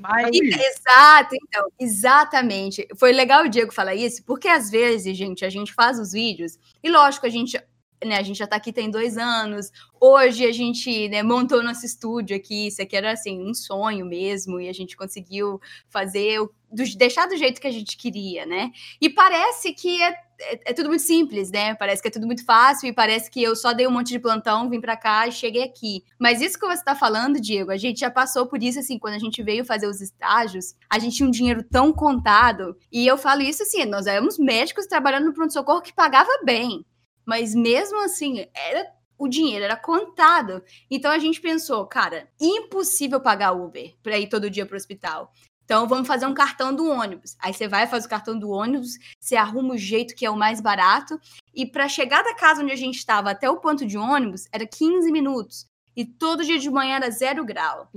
[0.00, 2.86] Mas E- Exato, então, exatamente.
[2.96, 6.58] Foi legal o Diego falar isso, porque às vezes, gente, a gente faz os vídeos,
[6.82, 7.58] e lógico, a gente,
[8.04, 11.84] né, a gente já tá aqui tem dois anos, hoje a gente né, montou nosso
[11.86, 16.50] estúdio aqui, isso aqui era assim, um sonho mesmo, e a gente conseguiu fazer, o-
[16.70, 18.70] do- deixar do jeito que a gente queria, né?
[19.00, 20.08] E parece que é,
[20.40, 21.74] é- é tudo muito simples, né?
[21.76, 24.18] Parece que é tudo muito fácil, e parece que eu só dei um monte de
[24.18, 26.02] plantão, vim pra cá e cheguei aqui.
[26.18, 29.14] Mas isso que você tá falando, Diego, a gente já passou por isso, assim, quando
[29.14, 33.16] a gente veio fazer os estágios, a gente tinha um dinheiro tão contado, e eu
[33.16, 36.84] falo isso assim, nós éramos médicos trabalhando no pronto-socorro que pagava bem,
[37.24, 40.62] mas mesmo assim, era o dinheiro era contado.
[40.90, 45.32] Então a gente pensou, cara, impossível pagar Uber para ir todo dia pro hospital.
[45.64, 47.36] Então vamos fazer um cartão do ônibus.
[47.40, 50.36] Aí você vai fazer o cartão do ônibus, você arruma o jeito que é o
[50.36, 51.18] mais barato,
[51.54, 54.66] e para chegar da casa onde a gente estava até o ponto de ônibus era
[54.66, 55.66] 15 minutos.
[55.96, 57.88] E todo dia de manhã era zero grau.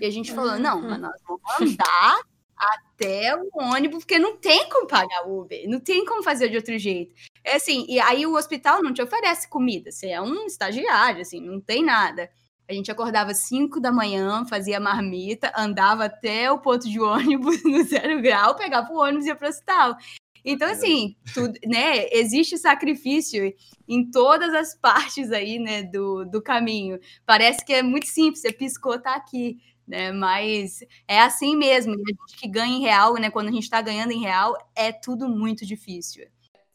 [0.00, 2.20] E a gente falou: não, mas nós vamos andar
[2.60, 6.78] até o ônibus, porque não tem como pagar Uber, não tem como fazer de outro
[6.78, 7.14] jeito.
[7.42, 11.40] É assim, e aí o hospital não te oferece comida, você é um estagiário, assim,
[11.40, 12.30] não tem nada.
[12.68, 17.82] A gente acordava 5 da manhã, fazia marmita, andava até o ponto de ônibus no
[17.82, 19.96] zero grau, pegava o ônibus e ia para o hospital.
[20.44, 23.52] Então, assim, tudo, né, existe sacrifício
[23.88, 26.98] em todas as partes aí, né, do, do caminho.
[27.26, 29.58] Parece que é muito simples, você piscou, tá aqui,
[29.90, 31.92] né, mas é assim mesmo.
[31.94, 34.56] E a gente que ganha em real, né, quando a gente tá ganhando em real,
[34.74, 36.26] é tudo muito difícil.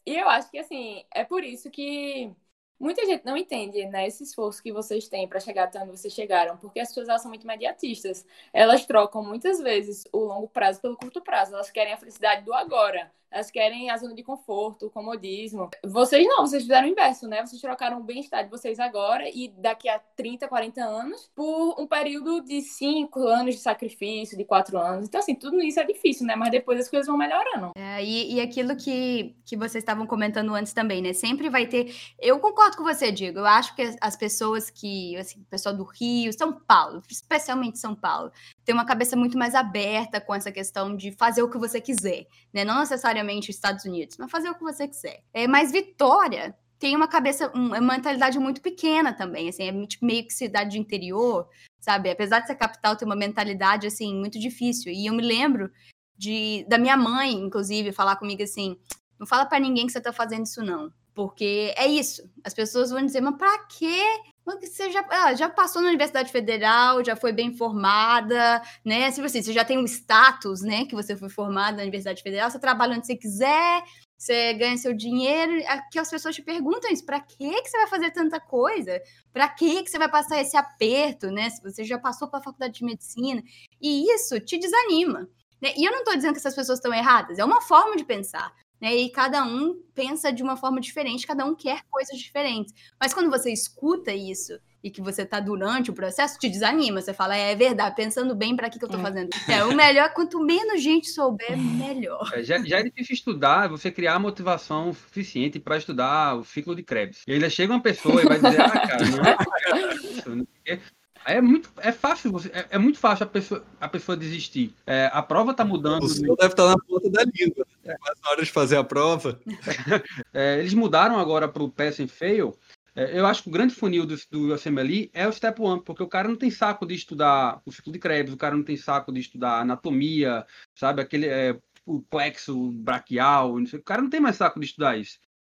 [0.04, 2.30] E eu acho que, assim, é por isso que
[2.78, 6.12] muita gente não entende, né, esse esforço que vocês têm para chegar até onde vocês
[6.12, 8.24] chegaram, porque as pessoas elas são muito imediatistas.
[8.52, 11.54] Elas trocam muitas vezes o longo prazo pelo curto prazo.
[11.54, 13.10] Elas querem a felicidade do agora.
[13.36, 15.68] Elas querem a zona de conforto, o comodismo.
[15.84, 17.44] Vocês não, vocês fizeram o inverso, né?
[17.44, 21.86] Vocês trocaram o bem-estar de vocês agora e daqui a 30, 40 anos por um
[21.86, 25.06] período de 5 anos de sacrifício, de 4 anos.
[25.06, 26.34] Então, assim, tudo isso é difícil, né?
[26.34, 27.72] Mas depois as coisas vão melhorando.
[27.76, 31.12] É, e, e aquilo que, que vocês estavam comentando antes também, né?
[31.12, 31.94] Sempre vai ter.
[32.18, 33.40] Eu concordo com você, Diego.
[33.40, 37.78] Eu acho que as, as pessoas que, assim, o pessoal do Rio, São Paulo, especialmente
[37.78, 38.32] São Paulo,
[38.66, 42.26] tem uma cabeça muito mais aberta com essa questão de fazer o que você quiser,
[42.52, 42.64] né?
[42.64, 45.22] Não necessariamente os Estados Unidos, mas fazer o que você quiser.
[45.32, 50.26] É, mas Vitória tem uma cabeça, um- uma mentalidade muito pequena também, assim, é meio
[50.26, 51.48] que cidade de interior,
[51.80, 52.10] sabe?
[52.10, 54.92] Apesar de ser capital, tem uma mentalidade, assim, muito difícil.
[54.92, 55.70] E eu me lembro
[56.18, 58.76] de, da minha mãe, inclusive, falar comigo assim:
[59.18, 60.92] não fala pra ninguém que você tá fazendo isso, não.
[61.14, 62.28] Porque é isso.
[62.44, 64.02] As pessoas vão dizer, mas pra quê?
[64.46, 69.10] Você já, ah, já passou na Universidade Federal, já foi bem formada, né?
[69.10, 70.84] Tipo assim, você já tem um status, né?
[70.86, 73.82] Que você foi formada na Universidade Federal, você trabalha onde você quiser,
[74.16, 75.52] você ganha seu dinheiro.
[75.66, 79.02] Aqui as pessoas te perguntam isso: pra que que você vai fazer tanta coisa?
[79.32, 81.50] Pra que que você vai passar esse aperto, né?
[81.50, 83.42] Se você já passou pela faculdade de medicina.
[83.80, 85.28] E isso te desanima.
[85.60, 85.72] Né?
[85.76, 88.54] E eu não estou dizendo que essas pessoas estão erradas, é uma forma de pensar.
[88.80, 88.94] Né?
[88.94, 92.74] E cada um pensa de uma forma diferente, cada um quer coisas diferentes.
[93.00, 94.52] Mas quando você escuta isso
[94.84, 97.00] e que você está durante o processo, te desanima.
[97.00, 99.02] Você fala, é, verdade, pensando bem, para que, que eu estou É.
[99.02, 99.30] fazendo?
[99.48, 102.30] É, o melhor, quanto menos gente souber, melhor.
[102.34, 106.82] É, já, já é difícil estudar, você criar motivação suficiente para estudar o ciclo de
[106.82, 107.22] Krebs.
[107.26, 110.42] E ainda chega uma pessoa e vai dizer, ah, cara, não é isso, não sei
[110.42, 110.72] o quê.
[110.72, 110.80] Aí
[111.26, 114.74] é muito, é fácil, você, é, é muito fácil a pessoa, a pessoa desistir.
[114.86, 116.04] É, a prova tá mudando.
[116.04, 117.66] O seu deve estar na ponta da língua.
[117.84, 119.38] É quase na hora de fazer a prova.
[120.32, 122.54] É, eles mudaram agora para o Pass and Fail.
[122.94, 126.02] É, eu acho que o grande funil do, do USMLE é o Step One, porque
[126.02, 128.76] o cara não tem saco de estudar o ciclo de Krebs, o cara não tem
[128.76, 131.02] saco de estudar anatomia, sabe?
[131.02, 134.98] Aquele é, o plexo braquial, não sei, o cara não tem mais saco de estudar
[134.98, 135.18] isso.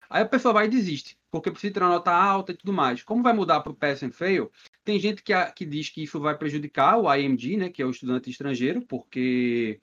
[0.09, 3.03] Aí a pessoa vai e desiste, porque precisa ter uma nota alta e tudo mais.
[3.03, 4.51] Como vai mudar para o Pass and Fail,
[4.83, 7.91] tem gente que, que diz que isso vai prejudicar o IMG, né, que é o
[7.91, 9.79] estudante estrangeiro, porque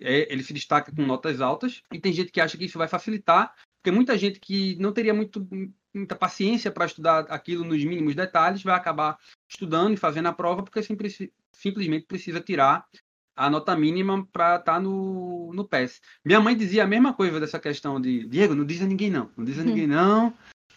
[0.00, 2.88] é, ele se destaca com notas altas, e tem gente que acha que isso vai
[2.88, 5.46] facilitar, porque muita gente que não teria muito,
[5.92, 10.62] muita paciência para estudar aquilo nos mínimos detalhes vai acabar estudando e fazendo a prova,
[10.62, 12.86] porque simples- simplesmente precisa tirar
[13.34, 16.00] a nota mínima para estar no, no PES.
[16.24, 19.30] Minha mãe dizia a mesma coisa dessa questão de Diego, não diz a ninguém não,
[19.36, 20.32] não diz a ninguém não,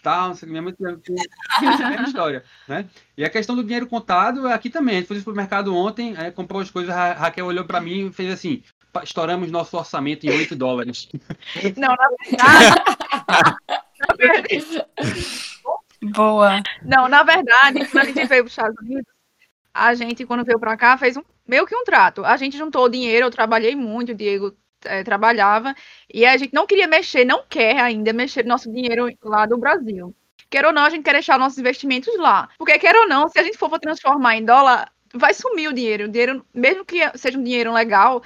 [0.06, 0.54] tal, não sei o que.
[0.54, 2.86] minha mãe história, né?
[3.18, 4.96] E a questão do dinheiro contado é aqui também.
[4.96, 8.08] A gente foi pro mercado ontem, é, comprou as coisas, a Raquel olhou para mim
[8.08, 8.62] e fez assim:
[8.94, 11.10] "Pa- estouramos nosso orçamento em 8 dólares.
[11.76, 12.76] Não, na verdade.
[14.00, 14.86] na verdade-
[16.14, 16.62] Boa.
[16.84, 19.06] não, na verdade, quando a gente veio para os Estados Unidos,
[19.74, 22.24] a gente, quando veio para cá, fez um meio que um trato.
[22.24, 25.76] A gente juntou dinheiro, eu trabalhei muito, o Diego é, trabalhava,
[26.14, 30.16] e a gente não queria mexer, não quer ainda mexer nosso dinheiro lá do Brasil.
[30.50, 32.50] Quer ou não, a gente quer deixar nossos investimentos lá.
[32.58, 36.06] Porque, quer ou não, se a gente for transformar em dólar, vai sumir o dinheiro.
[36.06, 38.22] O dinheiro, mesmo que seja um dinheiro legal,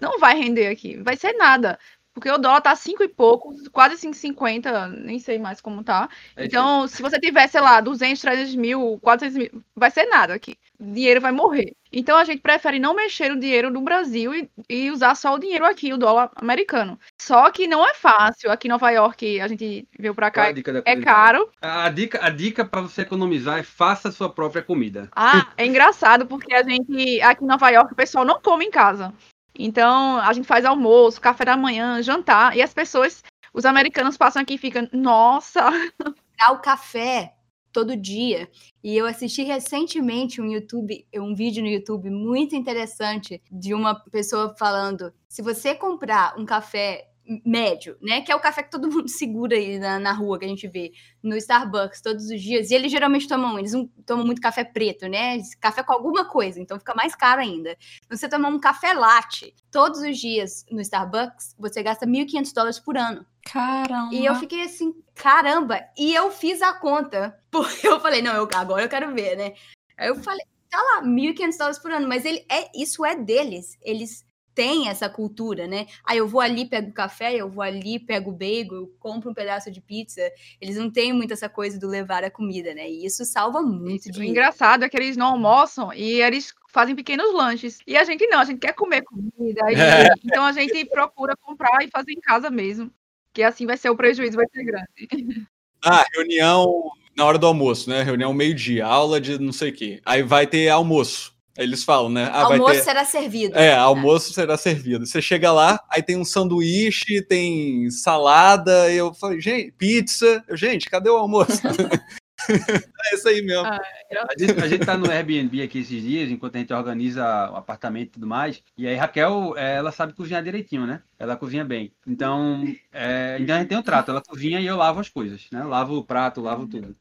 [0.00, 0.96] não vai render aqui.
[1.02, 1.78] Vai ser nada.
[2.14, 6.08] Porque o dólar tá 5 e pouco, quase 5,50, nem sei mais como tá.
[6.36, 10.34] É então, se você tiver, sei lá, 200, 300 mil, 400 mil, vai ser nada
[10.34, 10.54] aqui.
[10.78, 11.74] O dinheiro vai morrer.
[11.90, 15.38] Então, a gente prefere não mexer no dinheiro do Brasil e, e usar só o
[15.38, 16.98] dinheiro aqui, o dólar americano.
[17.20, 18.50] Só que não é fácil.
[18.50, 20.52] Aqui em Nova York, a gente veio pra cá,
[20.84, 21.50] é caro.
[21.60, 25.08] A dica, a dica para você economizar é faça a sua própria comida.
[25.14, 28.70] Ah, é engraçado, porque a gente, aqui em Nova York, o pessoal não come em
[28.70, 29.12] casa.
[29.58, 34.42] Então, a gente faz almoço, café da manhã, jantar, e as pessoas, os americanos passam
[34.42, 35.60] aqui e ficam, nossa!
[36.38, 37.34] Dá o café
[37.72, 38.48] todo dia.
[38.84, 44.54] E eu assisti recentemente um YouTube, um vídeo no YouTube muito interessante de uma pessoa
[44.58, 47.08] falando: se você comprar um café
[47.44, 48.20] médio, né?
[48.20, 50.66] Que é o café que todo mundo segura aí na, na rua, que a gente
[50.68, 50.92] vê
[51.22, 52.70] no Starbucks todos os dias.
[52.70, 55.38] E eles geralmente tomam, eles não tomam muito café preto, né?
[55.60, 57.76] Café com alguma coisa, então fica mais caro ainda.
[58.10, 62.96] Você tomar um café latte todos os dias no Starbucks, você gasta 1.500 dólares por
[62.96, 63.24] ano.
[63.44, 64.14] Caramba.
[64.14, 65.80] E eu fiquei assim, caramba.
[65.98, 69.54] E eu fiz a conta, porque eu falei, não, eu, agora eu quero ver, né?
[69.96, 73.76] Aí eu falei, tá lá, 1.500 dólares por ano, mas ele é, isso é deles.
[73.82, 75.86] Eles tem essa cultura, né?
[76.04, 79.70] Aí eu vou ali, pego café, eu vou ali, pego bagel, eu compro um pedaço
[79.70, 80.20] de pizza.
[80.60, 82.88] Eles não têm muito essa coisa do levar a comida, né?
[82.88, 84.20] E isso salva muito dinheiro.
[84.20, 87.78] O engraçado é que eles não almoçam e eles fazem pequenos lanches.
[87.86, 89.60] E a gente não, a gente quer comer comida.
[89.70, 89.74] E,
[90.10, 90.12] é.
[90.24, 92.90] Então a gente procura comprar e fazer em casa mesmo.
[93.32, 94.86] Que assim vai ser o prejuízo, vai ser grande.
[95.84, 98.04] Ah, reunião na hora do almoço, né?
[98.04, 100.00] Reunião meio-dia, aula de não sei o quê.
[100.04, 101.31] Aí vai ter almoço.
[101.56, 102.30] Eles falam, né?
[102.32, 102.82] Ah, almoço ter...
[102.82, 103.58] será servido.
[103.58, 105.06] É, almoço será servido.
[105.06, 110.42] Você chega lá, aí tem um sanduíche, tem salada, e eu falei, gente, pizza.
[110.48, 111.60] Eu, gente, cadê o almoço?
[112.48, 113.66] é isso aí mesmo.
[113.66, 117.50] Ah, a, gente, a gente tá no Airbnb aqui esses dias, enquanto a gente organiza
[117.50, 118.62] o apartamento e tudo mais.
[118.76, 121.02] E aí, Raquel, é, ela sabe cozinhar direitinho, né?
[121.22, 121.92] Ela cozinha bem.
[122.04, 124.10] Então, é, então a gente tem um trato.
[124.10, 125.60] Ela cozinha e eu lavo as coisas, né?
[125.60, 126.96] Eu lavo o prato, lavo tudo.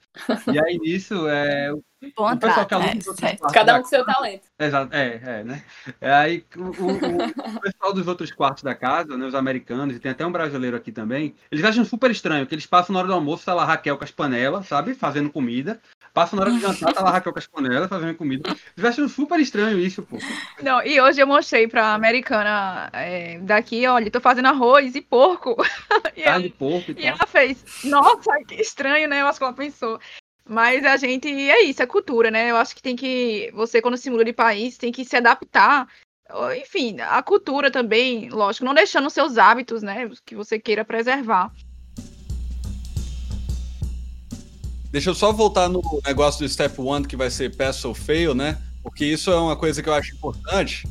[0.53, 1.71] E aí, nisso, é,
[2.15, 4.47] Bom o pessoal que aluga é, Cada um com seu talento.
[4.59, 5.63] Exato, é, é, né?
[5.99, 9.99] É, aí o, o, o, pessoal dos outros quartos da casa, né, os americanos, e
[9.99, 13.07] tem até um brasileiro aqui também, eles acham super estranho, que eles passam na hora
[13.07, 14.95] do almoço, tá lá Raquel com as panelas, sabe?
[14.95, 15.79] Fazendo comida.
[16.13, 18.49] Passam na hora de jantar, tá lá Raquel com as panelas, fazendo comida.
[18.77, 20.17] Eles acham super estranho isso, pô.
[20.61, 25.55] Não, e hoje eu mostrei pra americana é, daqui, olha, tô fazendo arroz e porco.
[26.15, 29.21] e, Carne de porco e, e ela fez, nossa, que estranho, né?
[29.21, 29.99] Eu acho que ela pensou.
[30.43, 32.51] Mas a gente é isso, é cultura, né?
[32.51, 33.49] Eu acho que tem que.
[33.53, 35.87] Você, quando se muda de país, tem que se adaptar.
[36.57, 40.09] Enfim, a cultura também, lógico, não deixando seus hábitos, né?
[40.25, 41.51] Que você queira preservar.
[44.91, 48.35] Deixa eu só voltar no negócio do Step One, que vai ser Pass or Fail,
[48.35, 48.57] né?
[48.83, 50.85] Porque isso é uma coisa que eu acho importante,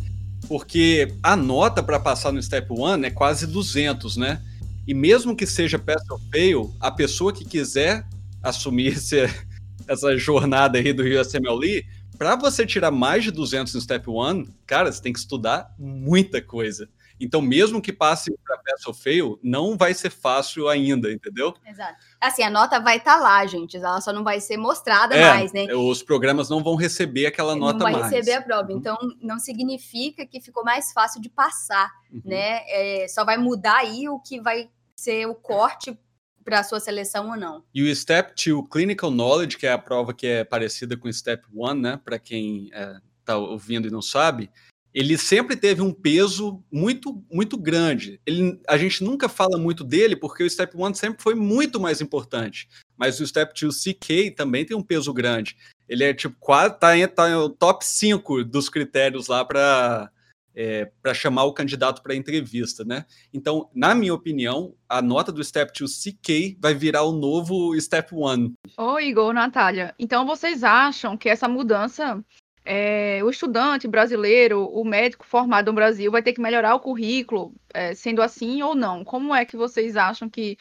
[0.48, 4.42] porque a nota para passar no Step One é quase 200, né?
[4.86, 8.06] E mesmo que seja Pass or Fail, a pessoa que quiser
[8.42, 9.28] assumir esse,
[9.86, 11.84] essa jornada aí do USMLE,
[12.16, 16.40] para você tirar mais de 200 no Step 1, cara, você tem que estudar muita
[16.40, 16.88] coisa.
[17.20, 21.54] Então, mesmo que passe para Pass ou Fail, não vai ser fácil ainda, entendeu?
[21.66, 21.96] Exato.
[22.20, 23.76] Assim, a nota vai estar tá lá, gente.
[23.76, 25.66] Ela só não vai ser mostrada é, mais, né?
[25.74, 27.96] Os programas não vão receber aquela nota mais.
[27.96, 28.72] Não vai receber a prova.
[28.72, 28.78] Uhum.
[28.78, 32.22] Então, não significa que ficou mais fácil de passar, uhum.
[32.24, 32.62] né?
[32.68, 35.96] É, só vai mudar aí o que vai ser o corte
[36.44, 37.62] para a sua seleção ou não.
[37.74, 41.12] E o Step 2 Clinical Knowledge, que é a prova que é parecida com o
[41.12, 44.50] Step 1, né, para quem está é, ouvindo e não sabe,
[44.92, 48.20] ele sempre teve um peso muito muito grande.
[48.26, 52.00] Ele, a gente nunca fala muito dele porque o Step 1 sempre foi muito mais
[52.00, 52.68] importante.
[52.96, 55.56] Mas o Step 2 CK também tem um peso grande.
[55.88, 60.10] Ele é tipo quase tá, tá no top 5 dos critérios lá para
[60.54, 63.04] é, para chamar o candidato para entrevista, né?
[63.32, 68.14] Então, na minha opinião, a nota do Step 2 CK vai virar o novo Step
[68.14, 68.54] 1.
[68.76, 72.22] Ô, Igor, Natália, então vocês acham que essa mudança,
[72.64, 77.54] é, o estudante brasileiro, o médico formado no Brasil, vai ter que melhorar o currículo,
[77.72, 79.04] é, sendo assim ou não?
[79.04, 80.56] Como é que vocês acham que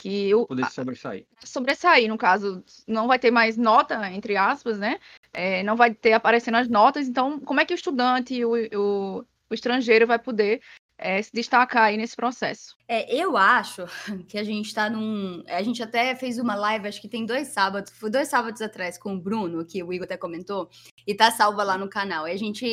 [0.00, 1.26] que o poder sobressair.
[1.44, 4.98] Sobressair, no caso, não vai ter mais nota, entre aspas, né?
[5.30, 9.18] É, não vai ter aparecendo as notas, então como é que o estudante, o, o,
[9.18, 10.62] o estrangeiro vai poder
[11.00, 12.76] é, se destacar aí nesse processo?
[12.86, 13.86] É, eu acho
[14.28, 15.42] que a gente está num.
[15.48, 18.98] A gente até fez uma live, acho que tem dois sábados, foi dois sábados atrás
[18.98, 20.68] com o Bruno, que o Igor até comentou,
[21.06, 22.28] e tá salva lá no canal.
[22.28, 22.66] E a gente.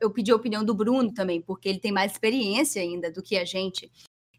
[0.00, 3.36] Eu pedi a opinião do Bruno também, porque ele tem mais experiência ainda do que
[3.36, 3.90] a gente.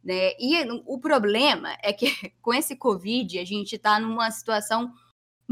[0.03, 0.33] Né?
[0.39, 2.07] E o problema é que
[2.41, 4.93] com esse Covid a gente está numa situação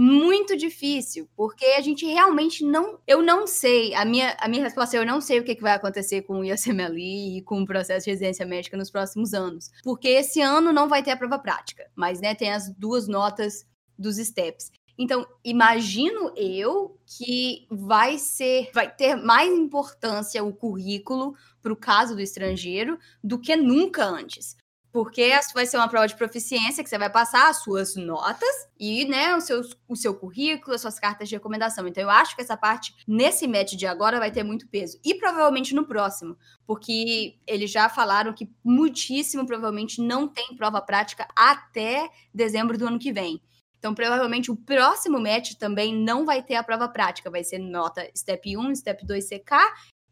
[0.02, 2.99] muito difícil, porque a gente realmente não.
[3.06, 3.93] Eu não sei.
[3.93, 6.39] A minha, a minha resposta é: eu não sei o que, que vai acontecer com
[6.39, 9.70] o IACMLI e com o processo de residência médica nos próximos anos.
[9.84, 13.64] Porque esse ano não vai ter a prova prática, mas né, tem as duas notas
[13.95, 14.72] dos STEPs.
[14.97, 22.16] Então, imagino eu que vai ser, vai ter mais importância o currículo para o caso
[22.16, 24.56] do estrangeiro do que nunca antes
[24.92, 29.06] porque vai ser uma prova de proficiência que você vai passar as suas notas e,
[29.06, 31.88] né, o seu, o seu currículo, as suas cartas de recomendação.
[31.88, 35.00] Então, eu acho que essa parte, nesse match de agora, vai ter muito peso.
[35.04, 41.28] E provavelmente no próximo, porque eles já falaram que muitíssimo provavelmente não tem prova prática
[41.36, 43.42] até dezembro do ano que vem.
[43.80, 48.08] Então, provavelmente o próximo match também não vai ter a prova prática, vai ser nota
[48.16, 49.56] Step 1, Step 2 CK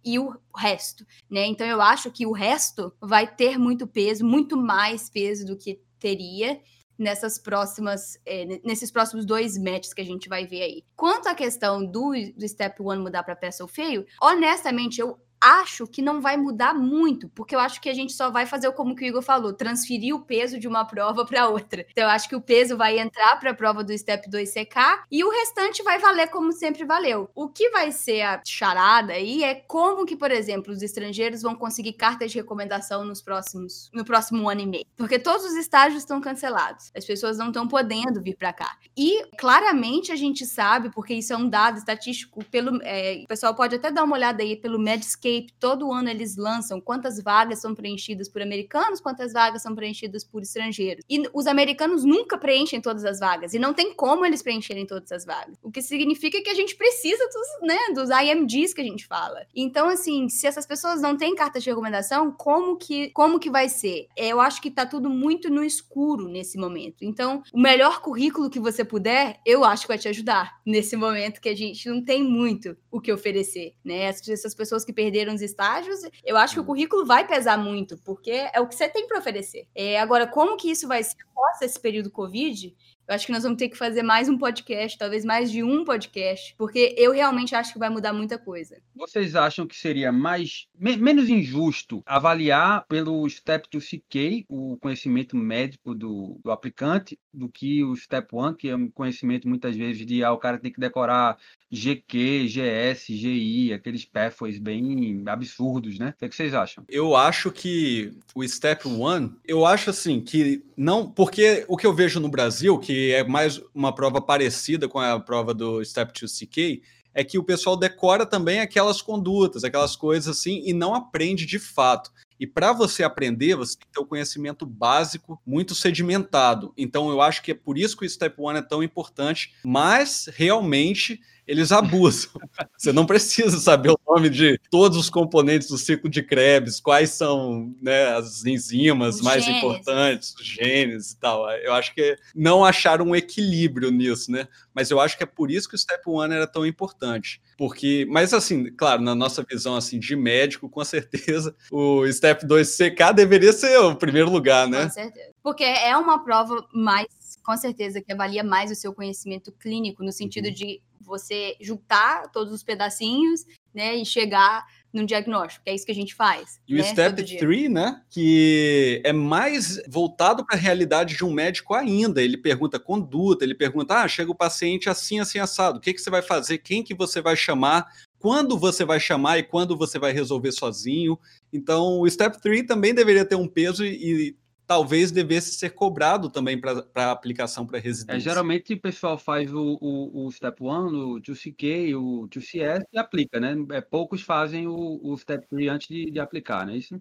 [0.04, 1.46] e o resto, né?
[1.46, 5.82] Então eu acho que o resto vai ter muito peso, muito mais peso do que
[6.00, 6.60] teria
[6.98, 10.84] nessas próximas, é, nesses próximos dois matches que a gente vai ver aí.
[10.96, 15.88] Quanto à questão do, do Step One mudar para peça ou feio, honestamente eu acho
[15.88, 18.96] que não vai mudar muito, porque eu acho que a gente só vai fazer como
[18.96, 21.86] que o Igor falou, transferir o peso de uma prova para outra.
[21.90, 25.06] Então eu acho que o peso vai entrar para a prova do Step 2 CK
[25.12, 27.30] e o restante vai valer como sempre valeu.
[27.34, 31.56] O que vai ser a charada aí é como que, por exemplo, os estrangeiros vão
[31.56, 36.04] conseguir cartas de recomendação nos próximos no próximo ano e meio, porque todos os estágios
[36.04, 36.92] estão cancelados.
[36.96, 38.78] As pessoas não estão podendo vir para cá.
[38.98, 43.56] E claramente a gente sabe, porque isso é um dado estatístico pelo é, o pessoal
[43.56, 45.29] pode até dar uma olhada aí pelo Medscape
[45.60, 50.42] Todo ano eles lançam quantas vagas são preenchidas por americanos, quantas vagas são preenchidas por
[50.42, 51.04] estrangeiros.
[51.10, 55.12] E os americanos nunca preenchem todas as vagas, e não tem como eles preencherem todas
[55.12, 55.58] as vagas.
[55.62, 59.46] O que significa que a gente precisa dos, né, dos IMDs que a gente fala.
[59.56, 63.70] Então, assim, se essas pessoas não têm carta de recomendação, como que, como que vai
[63.70, 64.08] ser?
[64.16, 67.04] Eu acho que tá tudo muito no escuro nesse momento.
[67.04, 71.42] Então, o melhor currículo que você puder, eu acho que vai te ajudar nesse momento
[71.42, 74.04] que a gente não tem muito o que oferecer, né?
[74.04, 77.98] Essas pessoas que perderam perderam os estágios, eu acho que o currículo vai pesar muito,
[77.98, 79.68] porque é o que você tem para oferecer.
[79.76, 82.76] É, agora, como que isso vai ser após esse período Covid?
[83.10, 85.84] Eu acho que nós vamos ter que fazer mais um podcast, talvez mais de um
[85.84, 88.80] podcast, porque eu realmente acho que vai mudar muita coisa.
[88.96, 95.36] Vocês acham que seria mais me, menos injusto avaliar pelo Step 2 CK o conhecimento
[95.36, 100.06] médico do, do aplicante do que o Step 1, que é um conhecimento muitas vezes
[100.06, 101.36] de ah, o cara tem que decorar
[101.72, 106.10] GQ, GS, GI, aqueles pathways bem absurdos, né?
[106.10, 106.84] O que, é que vocês acham?
[106.90, 111.94] Eu acho que o Step 1, eu acho assim que não, porque o que eu
[111.94, 116.38] vejo no Brasil, que é mais uma prova parecida com a prova do Step 2
[116.38, 116.82] CK,
[117.14, 121.60] é que o pessoal decora também aquelas condutas, aquelas coisas assim, e não aprende de
[121.60, 122.12] fato.
[122.38, 126.74] E para você aprender, você tem que ter o um conhecimento básico muito sedimentado.
[126.78, 130.30] Então, eu acho que é por isso que o Step 1 é tão importante, mas
[130.34, 132.30] realmente eles abusam.
[132.78, 137.10] Você não precisa saber o nome de todos os componentes do ciclo de Krebs, quais
[137.10, 139.58] são né, as enzimas os mais genes.
[139.58, 141.50] importantes, os genes e tal.
[141.50, 144.48] Eu acho que não acharam um equilíbrio nisso, né?
[144.76, 147.42] Mas eu acho que é por isso que o Step 1 era tão importante.
[147.58, 152.78] Porque, mas assim, claro, na nossa visão assim de médico, com certeza, o Step 2
[152.78, 154.84] CK deveria ser o primeiro lugar, né?
[154.84, 155.30] Com certeza.
[155.42, 157.08] Porque é uma prova mais
[157.44, 160.54] com certeza que avalia mais o seu conhecimento clínico, no sentido uhum.
[160.54, 165.92] de você juntar todos os pedacinhos, né, e chegar num diagnóstico, que é isso que
[165.92, 166.60] a gente faz.
[166.68, 171.32] E né, o Step 3, né, que é mais voltado para a realidade de um
[171.32, 172.22] médico ainda.
[172.22, 176.02] Ele pergunta conduta, ele pergunta, ah, chega o paciente assim, assim, assado, o que, que
[176.02, 177.88] você vai fazer, quem que você vai chamar,
[178.18, 181.18] quando você vai chamar e quando você vai resolver sozinho.
[181.54, 184.36] Então, o Step 3 também deveria ter um peso e,
[184.70, 188.18] talvez devesse ser cobrado também para aplicação para residência.
[188.18, 193.00] É, geralmente o pessoal faz o, o, o Step 1, o 2CK, o 2CS e
[193.00, 193.56] aplica, né?
[193.72, 196.94] É, poucos fazem o, o Step 3 antes de, de aplicar, não é isso?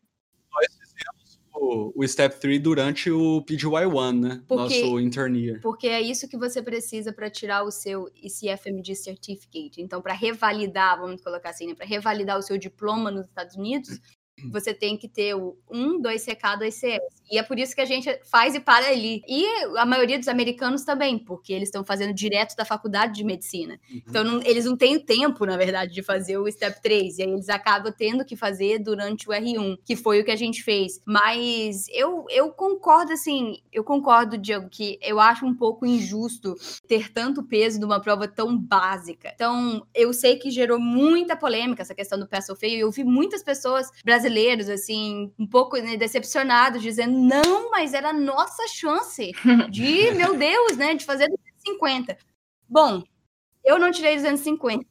[0.50, 4.42] Nós fizemos o, o Step 3 durante o PGY1, né?
[4.48, 5.60] Porque, Nosso internia.
[5.60, 9.82] Porque é isso que você precisa para tirar o seu ICFMG Certificate.
[9.82, 11.74] Então, para revalidar, vamos colocar assim, né?
[11.74, 14.00] para revalidar o seu diploma nos Estados Unidos,
[14.50, 16.98] você tem que ter o 1, 2CK, 2CS.
[17.30, 19.22] E é por isso que a gente faz e para ali.
[19.28, 19.44] E
[19.76, 23.78] a maioria dos americanos também, porque eles estão fazendo direto da faculdade de medicina.
[23.90, 24.02] Uhum.
[24.08, 27.18] Então, não, eles não têm tempo, na verdade, de fazer o Step 3.
[27.18, 30.36] E aí eles acabam tendo que fazer durante o R1, que foi o que a
[30.36, 31.00] gente fez.
[31.04, 36.54] Mas eu, eu concordo, assim, eu concordo, Diego, que eu acho um pouco injusto
[36.86, 39.32] ter tanto peso numa prova tão básica.
[39.34, 42.80] Então, eu sei que gerou muita polêmica essa questão do ou feio.
[42.80, 43.90] Eu vi muitas pessoas
[44.28, 49.32] brasileiros, assim, um pouco né, decepcionados, dizendo não, mas era a nossa chance
[49.70, 52.16] de, meu Deus, né, de fazer 250.
[52.68, 53.02] Bom,
[53.64, 54.86] eu não tirei 250.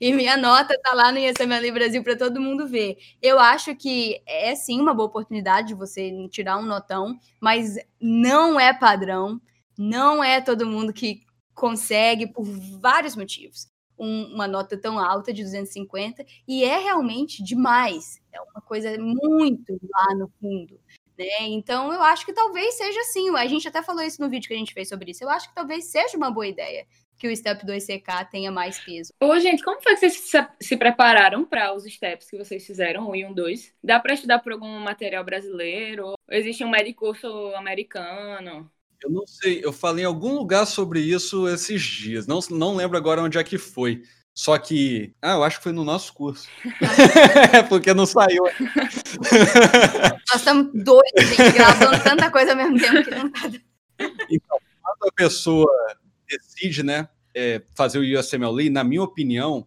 [0.00, 2.96] e minha nota tá lá no ISML Brasil para todo mundo ver.
[3.22, 8.60] Eu acho que é sim uma boa oportunidade de você tirar um notão, mas não
[8.60, 9.40] é padrão,
[9.78, 11.22] não é todo mundo que
[11.54, 13.68] consegue por vários motivos
[13.98, 18.20] um, uma nota tão alta de 250 e é realmente demais.
[18.34, 20.78] É uma coisa muito lá no fundo.
[21.16, 21.42] Né?
[21.42, 23.34] Então, eu acho que talvez seja assim.
[23.36, 25.22] A gente até falou isso no vídeo que a gente fez sobre isso.
[25.22, 29.12] Eu acho que talvez seja uma boa ideia que o Step 2CK tenha mais peso.
[29.20, 33.08] Ô, gente, como foi que vocês se, se prepararam para os steps que vocês fizeram,
[33.08, 33.72] um e um dois?
[33.82, 36.08] Dá para estudar por algum material brasileiro?
[36.08, 37.12] Ou existe um médico
[37.56, 38.70] americano?
[39.02, 42.26] Eu não sei, eu falei em algum lugar sobre isso esses dias.
[42.26, 44.02] Não, não lembro agora onde é que foi.
[44.34, 45.14] Só que.
[45.22, 46.48] Ah, eu acho que foi no nosso curso.
[47.68, 48.42] Porque não saiu.
[50.28, 53.48] Nós estamos doidos, gente, gravando tanta coisa ao mesmo tempo que não tá.
[54.28, 55.70] Então, quando a pessoa
[56.28, 59.66] decide, né, é, fazer o USMLE, na minha opinião,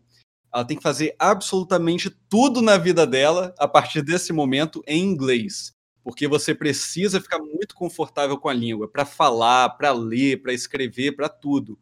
[0.53, 5.77] ela tem que fazer absolutamente tudo na vida dela a partir desse momento em inglês
[6.07, 11.13] porque você precisa ficar muito confortável com a língua para falar, para ler, para escrever,
[11.13, 11.77] para tudo.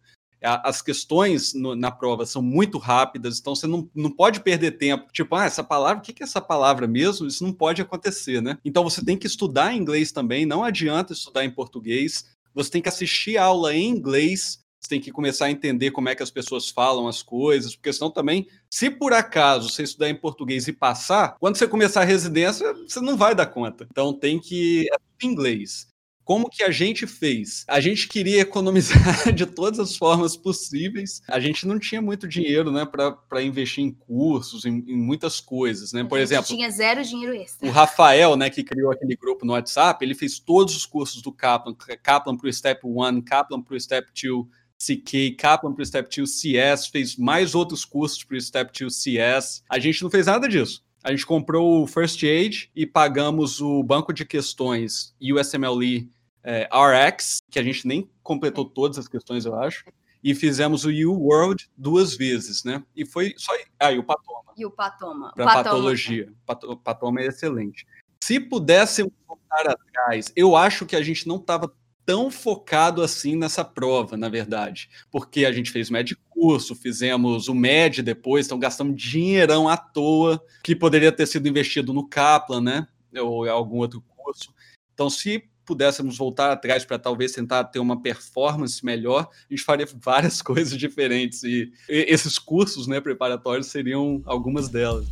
[0.45, 5.11] As questões no, na prova são muito rápidas, então você não, não pode perder tempo.
[5.11, 7.27] Tipo, ah, essa palavra, o que é essa palavra mesmo?
[7.27, 8.57] Isso não pode acontecer, né?
[8.63, 12.25] Então você tem que estudar inglês também, não adianta estudar em português.
[12.53, 16.15] Você tem que assistir aula em inglês você tem que começar a entender como é
[16.15, 20.15] que as pessoas falam as coisas, porque senão também, se por acaso você estudar em
[20.15, 23.87] português e passar, quando você começar a residência, você não vai dar conta.
[23.89, 25.87] Então tem que é tudo inglês.
[26.25, 27.63] Como que a gente fez?
[27.67, 28.97] A gente queria economizar
[29.31, 31.21] de todas as formas possíveis.
[31.27, 35.93] A gente não tinha muito dinheiro, né, para investir em cursos, em, em, muitas coisas,
[35.93, 36.03] né?
[36.03, 37.67] Por exemplo, tinha zero dinheiro extra.
[37.67, 41.31] O Rafael, né, que criou aquele grupo no WhatsApp, ele fez todos os cursos do
[41.31, 44.45] Kaplan, Kaplan para o Step 1, Kaplan para o Step 2,
[44.79, 48.95] CK, Kaplan para o Step 2 CS, fez mais outros cursos para o Step 2
[48.95, 49.63] CS.
[49.69, 50.83] A gente não fez nada disso.
[51.03, 56.09] A gente comprou o First Aid e pagamos o banco de questões USMLE
[56.45, 59.83] é, RX, que a gente nem completou todas as questões, eu acho.
[60.23, 62.83] E fizemos o U World duas vezes, né?
[62.95, 63.51] E foi só.
[63.79, 64.53] Ah, e o Patoma.
[64.55, 65.33] E o Patoma.
[65.35, 66.31] Para patologia.
[66.63, 67.85] O Patoma é excelente.
[68.23, 71.71] Se pudéssemos voltar atrás, eu acho que a gente não estava
[72.05, 74.89] tão focado assim nessa prova, na verdade.
[75.11, 79.77] Porque a gente fez o MED curso, fizemos o MED depois, então gastamos dinheirão à
[79.77, 82.87] toa, que poderia ter sido investido no Kaplan, né?
[83.15, 84.53] Ou em algum outro curso.
[84.93, 89.87] Então, se pudéssemos voltar atrás para talvez tentar ter uma performance melhor, a gente faria
[90.01, 91.43] várias coisas diferentes.
[91.43, 95.05] E esses cursos né, preparatórios seriam algumas delas.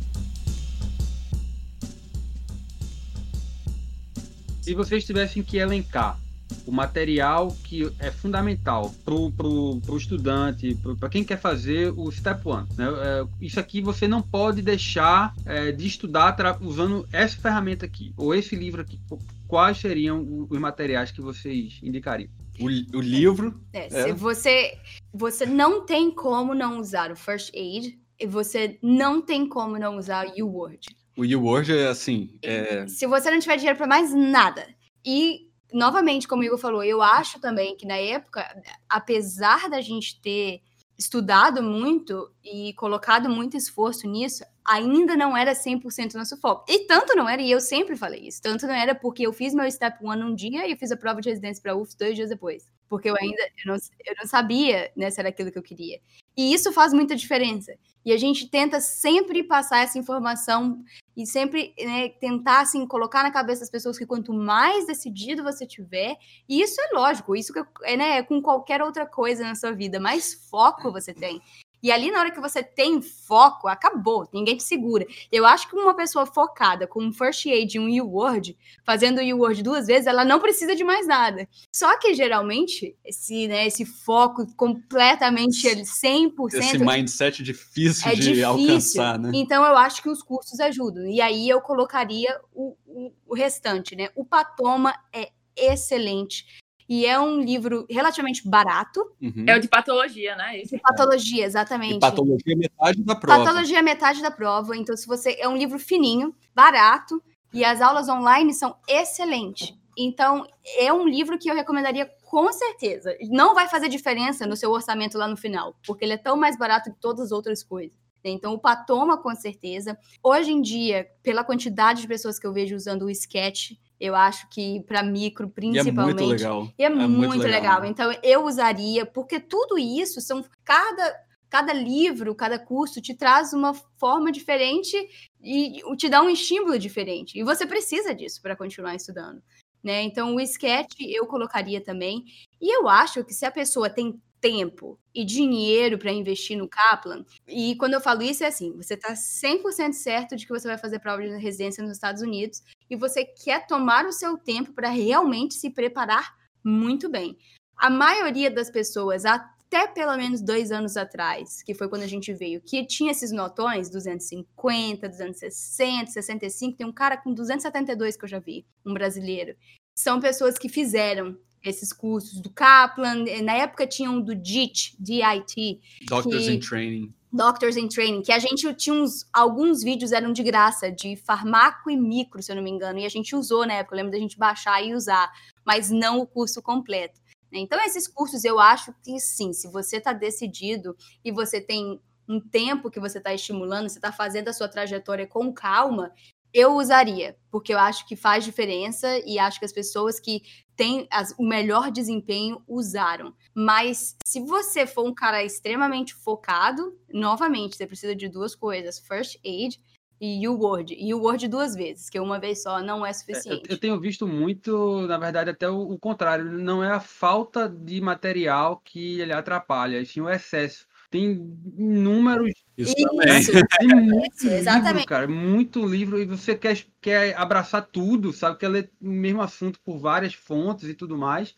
[4.62, 6.18] Se vocês tivessem que elencar
[6.66, 12.66] o material que é fundamental para o estudante, para quem quer fazer o Step One.
[12.76, 12.86] Né?
[12.86, 18.34] É, isso aqui você não pode deixar é, de estudar usando essa ferramenta aqui, ou
[18.34, 18.98] esse livro aqui.
[19.46, 22.30] Quais seriam os materiais que vocês indicariam?
[22.58, 22.66] O,
[22.96, 23.60] o livro.
[23.72, 24.12] É, é.
[24.12, 24.78] Você,
[25.12, 29.96] você não tem como não usar o First Aid e você não tem como não
[29.96, 30.86] usar o U-Word.
[31.16, 32.38] O U-Word é assim.
[32.42, 32.86] É...
[32.86, 34.66] Se você não tiver dinheiro para mais nada
[35.04, 40.20] e novamente, como o Igor falou, eu acho também que na época, apesar da gente
[40.20, 40.60] ter
[40.98, 46.64] estudado muito e colocado muito esforço nisso, ainda não era 100% nosso foco.
[46.68, 49.52] E tanto não era, e eu sempre falei isso, tanto não era porque eu fiz
[49.54, 52.14] meu Step 1 um dia e eu fiz a prova de residência para UF dois
[52.14, 52.64] dias depois.
[52.88, 56.00] Porque eu ainda eu não, eu não sabia né, se era aquilo que eu queria.
[56.36, 57.72] E isso faz muita diferença.
[58.04, 60.84] E a gente tenta sempre passar essa informação
[61.16, 65.66] e sempre né, tentar assim colocar na cabeça das pessoas que quanto mais decidido você
[65.66, 66.16] tiver,
[66.46, 70.34] e isso é lógico, isso é, né, com qualquer outra coisa na sua vida, mais
[70.50, 71.40] foco você tem.
[71.84, 75.06] E ali, na hora que você tem foco, acabou, ninguém te segura.
[75.30, 78.56] Eu acho que uma pessoa focada com um First Aid e um U-Word,
[78.86, 81.46] fazendo o U-Word duas vezes, ela não precisa de mais nada.
[81.76, 86.54] Só que, geralmente, esse, né, esse foco completamente 100%...
[86.54, 88.46] Esse mindset difícil é de difícil.
[88.48, 89.30] alcançar, né?
[89.34, 91.06] Então, eu acho que os cursos ajudam.
[91.06, 94.08] E aí, eu colocaria o, o, o restante, né?
[94.16, 96.63] O Patoma é excelente.
[96.88, 99.00] E é um livro relativamente barato.
[99.20, 99.44] Uhum.
[99.46, 100.60] É o de patologia, né?
[100.60, 100.76] Esse.
[100.76, 101.96] De patologia, exatamente.
[101.96, 103.44] E patologia é metade da prova.
[103.44, 104.76] Patologia é metade da prova.
[104.76, 105.36] Então, se você.
[105.38, 107.22] É um livro fininho, barato,
[107.52, 109.74] e as aulas online são excelentes.
[109.96, 110.44] Então,
[110.78, 113.16] é um livro que eu recomendaria com certeza.
[113.30, 116.58] Não vai fazer diferença no seu orçamento lá no final, porque ele é tão mais
[116.58, 117.96] barato que todas as outras coisas.
[118.24, 119.98] Então, o Patoma, com certeza.
[120.22, 123.72] Hoje em dia, pela quantidade de pessoas que eu vejo usando o Sketch,
[124.04, 125.96] eu acho que para micro, principalmente.
[125.96, 126.68] E é muito legal.
[126.78, 127.80] E é, é muito, muito legal.
[127.80, 127.84] legal.
[127.86, 130.44] Então, eu usaria, porque tudo isso são.
[130.62, 131.16] Cada,
[131.48, 134.94] cada livro, cada curso te traz uma forma diferente
[135.42, 137.38] e te dá um estímulo diferente.
[137.38, 139.42] E você precisa disso para continuar estudando.
[139.82, 140.02] Né?
[140.02, 142.24] Então, o sketch eu colocaria também.
[142.60, 147.24] E eu acho que se a pessoa tem tempo e dinheiro para investir no Kaplan.
[147.48, 150.76] E quando eu falo isso, é assim: você está 100% certo de que você vai
[150.76, 154.88] fazer prova de residência nos Estados Unidos e você quer tomar o seu tempo para
[154.88, 157.36] realmente se preparar muito bem.
[157.76, 162.32] A maioria das pessoas, até pelo menos dois anos atrás, que foi quando a gente
[162.32, 168.28] veio, que tinha esses notões, 250, 260, 65, tem um cara com 272 que eu
[168.28, 169.56] já vi, um brasileiro.
[169.96, 173.24] São pessoas que fizeram esses cursos do Kaplan.
[173.26, 175.80] Eh, na época tinha um do DIT, DIT.
[176.06, 177.14] Doctors que, in Training.
[177.34, 181.90] Doctors in Training, que a gente tinha uns, alguns vídeos eram de graça, de farmaco
[181.90, 184.12] e micro, se eu não me engano, e a gente usou na época, eu lembro
[184.12, 185.32] da gente baixar e usar,
[185.66, 187.20] mas não o curso completo.
[187.50, 187.58] Né?
[187.58, 192.38] Então, esses cursos eu acho que sim, se você está decidido e você tem um
[192.38, 196.12] tempo que você está estimulando, você está fazendo a sua trajetória com calma,
[196.52, 200.42] eu usaria, porque eu acho que faz diferença e acho que as pessoas que
[200.76, 203.34] têm as, o melhor desempenho usaram.
[203.54, 209.38] Mas se você for um cara extremamente focado, novamente, você precisa de duas coisas: first
[209.44, 209.80] aid
[210.20, 210.96] e o Word.
[210.98, 213.68] E o Word duas vezes, que uma vez só não é suficiente.
[213.68, 216.44] Eu, eu tenho visto muito, na verdade, até o, o, contrário.
[216.44, 220.86] Não é a falta de material que ele atrapalha, e sim o excesso.
[221.10, 221.32] Tem
[221.78, 223.52] inúmeros isso, isso.
[223.78, 224.92] Tem muito isso, exatamente.
[224.94, 225.28] livro, cara.
[225.28, 226.20] Muito livro.
[226.20, 228.58] E você quer, quer abraçar tudo, sabe?
[228.58, 231.54] Quer ler o mesmo assunto por várias fontes e tudo mais.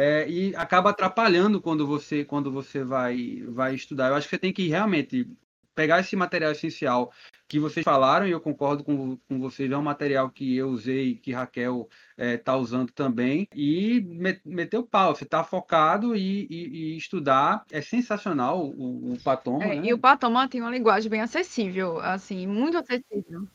[0.00, 4.08] É, e acaba atrapalhando quando você quando você vai vai estudar.
[4.08, 5.28] Eu acho que você tem que realmente
[5.74, 7.12] pegar esse material essencial
[7.48, 11.16] que vocês falaram, e eu concordo com, com vocês, é um material que eu usei,
[11.16, 11.88] que Raquel
[12.18, 14.00] está é, usando também, e
[14.44, 19.64] meter o pau, você está focado e, e, e, estudar, é sensacional o, o Patoma.
[19.64, 19.86] É, né?
[19.86, 23.46] E o Patoma tem uma linguagem bem acessível, assim, muito acessível.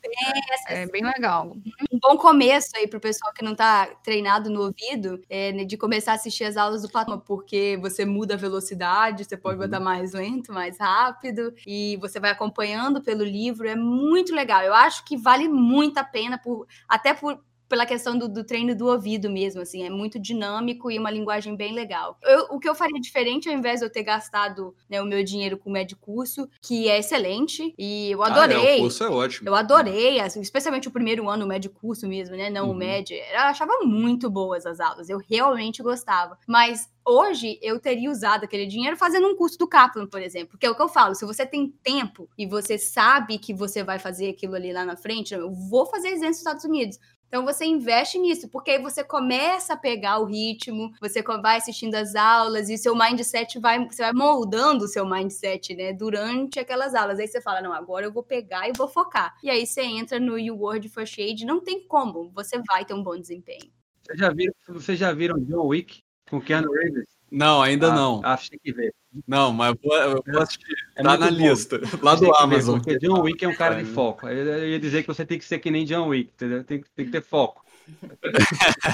[0.69, 1.55] É, é bem legal.
[1.91, 5.65] Um bom começo aí para o pessoal que não está treinado no ouvido, é, né,
[5.65, 9.57] de começar a assistir as aulas do Patoma, porque você muda a velocidade, você pode
[9.57, 9.65] uhum.
[9.65, 14.61] botar mais lento, mais rápido, e você vai acompanhando pelo livro, é muito legal.
[14.61, 17.39] Eu acho que vale muito a pena, por, até por,
[17.73, 21.55] pela questão do, do, treino do ouvido mesmo, assim, é muito dinâmico e uma linguagem
[21.55, 22.19] bem legal.
[22.21, 25.23] Eu, o que eu faria diferente, ao invés de eu ter gastado né, o meu
[25.23, 28.57] dinheiro com o médio curso, que é excelente, e eu adorei.
[28.57, 29.49] Ah, é, o curso é ótimo.
[29.49, 32.73] Eu adorei, assim, especialmente o primeiro ano, o médio curso mesmo, né, não uhum.
[32.73, 33.17] o médio.
[33.17, 36.37] Eu achava muito boas as aulas, eu realmente gostava.
[36.47, 40.57] Mas hoje eu teria usado aquele dinheiro fazendo um curso do Kaplan, por exemplo.
[40.57, 43.83] Que é o que eu falo, se você tem tempo e você sabe que você
[43.83, 46.99] vai fazer aquilo ali lá na frente, eu vou fazer residência nos Estados Unidos.
[47.33, 51.95] Então você investe nisso, porque aí você começa a pegar o ritmo, você vai assistindo
[51.95, 56.59] as aulas e o seu mindset vai, você vai moldando o seu mindset, né, durante
[56.59, 57.17] aquelas aulas.
[57.17, 59.35] Aí você fala, não, agora eu vou pegar e vou focar.
[59.41, 62.93] E aí você entra no You Word for Shade, não tem como, você vai ter
[62.93, 63.71] um bom desempenho.
[64.03, 66.03] Vocês já viram, vocês já viram John Wick?
[66.29, 67.07] Com Keanu Reeves?
[67.33, 68.21] Não, ainda ah, não.
[68.23, 68.93] Acho que tem que ver.
[69.27, 70.75] Não, mas eu vou, eu vou assistir.
[70.95, 71.33] É tá na bom.
[71.33, 71.79] lista.
[71.99, 72.75] Lá do Amazon.
[72.75, 74.27] Ver, porque John Wick é um cara de foco.
[74.27, 76.63] Eu ia dizer que você tem que ser que nem John Wick, entendeu?
[76.63, 77.65] Tem, tem que ter foco.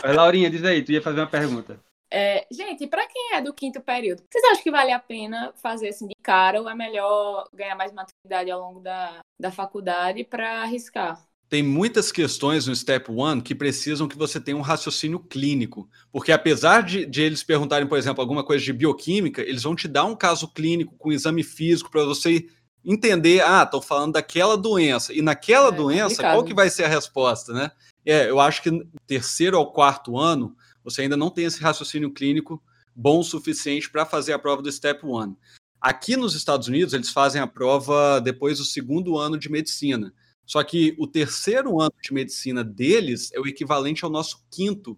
[0.02, 1.78] mas, Laurinha, diz aí, tu ia fazer uma pergunta.
[2.10, 5.90] É, gente, para quem é do quinto período, vocês acham que vale a pena fazer
[5.90, 10.64] assim de cara ou é melhor ganhar mais maturidade ao longo da, da faculdade para
[10.64, 11.22] arriscar?
[11.50, 15.90] Tem muitas questões no Step One que precisam que você tenha um raciocínio clínico.
[16.12, 19.88] Porque apesar de, de, eles perguntarem, por exemplo, alguma coisa de bioquímica, eles vão te
[19.88, 22.48] dar um caso clínico com exame físico para você
[22.86, 25.12] entender, ah, estão falando daquela doença.
[25.12, 26.34] E naquela é, doença, complicado.
[26.36, 27.72] qual que vai ser a resposta, né?
[28.06, 32.62] É, eu acho que terceiro ao quarto ano, você ainda não tem esse raciocínio clínico
[32.96, 35.36] bom o suficiente para fazer a prova do Step One.
[35.82, 40.14] Aqui nos Estados Unidos, eles fazem a prova depois do segundo ano de medicina.
[40.50, 44.98] Só que o terceiro ano de medicina deles é o equivalente ao nosso quinto.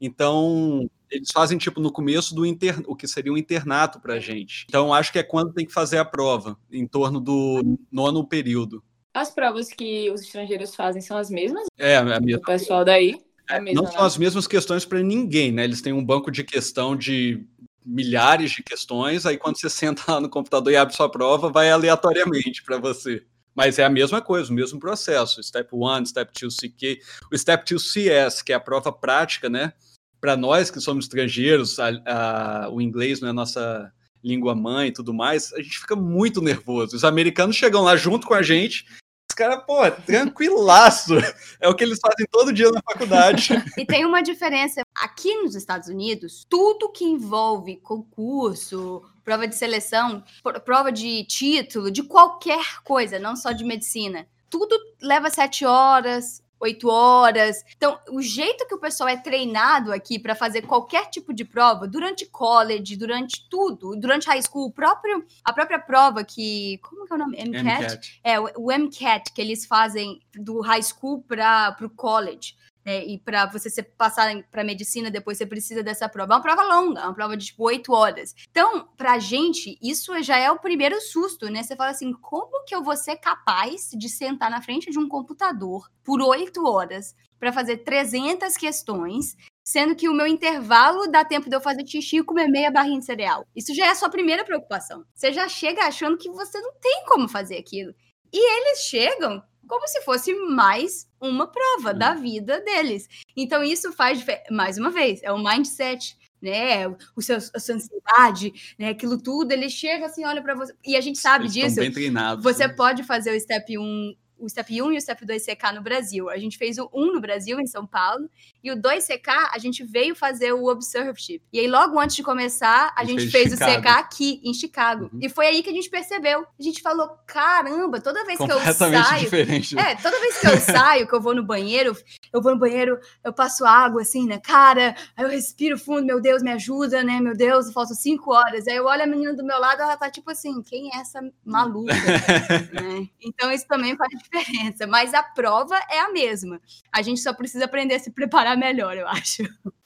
[0.00, 2.80] Então, eles fazem tipo no começo do inter...
[2.86, 4.64] o que seria um internato para gente.
[4.68, 8.80] Então, acho que é quando tem que fazer a prova, em torno do nono período.
[9.12, 11.64] As provas que os estrangeiros fazem são as mesmas?
[11.76, 12.38] É, a mesma.
[12.38, 13.20] O pessoal daí?
[13.50, 15.64] É mesma, não são as mesmas questões para ninguém, né?
[15.64, 17.44] Eles têm um banco de questão de
[17.84, 21.72] milhares de questões, aí quando você senta lá no computador e abre sua prova, vai
[21.72, 23.26] aleatoriamente para você.
[23.54, 25.42] Mas é a mesma coisa, o mesmo processo.
[25.42, 27.00] Step 1, Step 2 CQ,
[27.32, 29.72] o Step 2 CS, que é a prova prática, né?
[30.20, 33.92] Para nós que somos estrangeiros, a, a, o inglês não é a nossa
[34.22, 36.94] língua mãe e tudo mais, a gente fica muito nervoso.
[36.94, 38.86] Os americanos chegam lá junto com a gente
[39.32, 41.14] os caras, pô, tranquilaço.
[41.58, 43.48] É o que eles fazem todo dia na faculdade.
[43.78, 44.82] e tem uma diferença.
[44.94, 50.22] Aqui nos Estados Unidos, tudo que envolve concurso, prova de seleção,
[50.64, 56.88] prova de título, de qualquer coisa, não só de medicina, tudo leva sete horas, oito
[56.88, 57.64] horas.
[57.76, 61.88] Então, o jeito que o pessoal é treinado aqui para fazer qualquer tipo de prova,
[61.88, 66.78] durante college, durante tudo, durante high school, próprio, a própria prova que.
[66.82, 67.36] Como que é o nome?
[67.36, 67.82] MCAT?
[67.84, 68.20] MCAT.
[68.22, 72.54] É, o, o MCAT que eles fazem do high school para o college.
[72.84, 76.34] Né, e para você ser, passar para medicina, depois você precisa dessa prova.
[76.34, 78.34] É uma prova longa, é uma prova de tipo oito horas.
[78.50, 81.62] Então, para a gente, isso já é o primeiro susto, né?
[81.62, 85.08] Você fala assim: como que eu vou ser capaz de sentar na frente de um
[85.08, 91.48] computador por oito horas para fazer 300 questões, sendo que o meu intervalo dá tempo
[91.48, 93.46] de eu fazer xixi e comer meia barrinha de cereal?
[93.54, 95.04] Isso já é a sua primeira preocupação.
[95.14, 97.92] Você já chega achando que você não tem como fazer aquilo.
[98.32, 99.42] E eles chegam
[99.72, 103.08] como se fosse mais uma prova da vida deles.
[103.34, 106.86] Então, isso faz, mais uma vez, é o mindset, né?
[107.16, 108.90] O seu, a sua ansiedade, né?
[108.90, 110.74] Aquilo tudo, ele chega assim, olha para você.
[110.84, 111.76] E a gente sabe Eles disso.
[111.76, 112.74] Bem treinados, você né?
[112.74, 114.14] pode fazer o step 1
[114.44, 116.28] o Step 1 e o Step 2 CK no Brasil.
[116.28, 118.28] A gente fez o 1 no Brasil, em São Paulo,
[118.62, 121.42] e o 2 CK a gente veio fazer o Observership.
[121.52, 125.10] E aí, logo antes de começar, a, gente fez, o CK aqui, em Chicago.
[125.12, 125.20] Uhum.
[125.22, 126.40] E foi aí que a gente percebeu.
[126.40, 129.20] A gente falou: caramba, toda vez que eu saio.
[129.20, 129.78] Diferente.
[129.78, 131.96] É, toda vez que eu saio, que eu vou no banheiro,
[132.32, 136.20] eu vou no banheiro, eu passo água assim na cara, aí eu respiro fundo, meu
[136.20, 137.20] Deus, me ajuda, né?
[137.20, 138.66] Meu Deus, faltam cinco horas.
[138.66, 141.20] Aí eu olho a menina do meu lado, ela tá tipo assim, quem é essa
[141.44, 141.92] maluca?
[142.72, 143.08] né?
[143.20, 146.60] Então isso também faz diferença, mas a prova é a mesma.
[146.90, 149.42] A gente só precisa aprender a se preparar melhor, eu acho.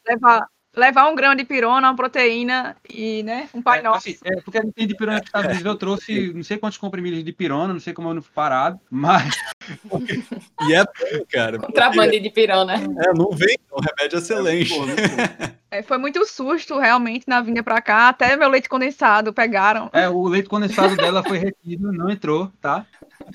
[0.06, 4.08] Levar, levar um grão de pirona, uma proteína e, né, um pai é, nosso.
[4.08, 6.58] Assim, é, porque a gente tem de pirona que Estados Unidos, eu trouxe não sei
[6.58, 9.34] quantos comprimidos de pirona, não sei como eu não fui parado, mas...
[10.68, 11.58] e é bom, cara.
[11.58, 12.20] Contrabando porque...
[12.20, 12.74] de pirona.
[12.74, 14.72] É, não vem, é um remédio excelente.
[14.72, 19.90] É, foi muito susto, realmente, na vinda pra cá, até meu leite condensado pegaram.
[19.92, 22.86] É, o leite condensado dela foi retido, não entrou, tá?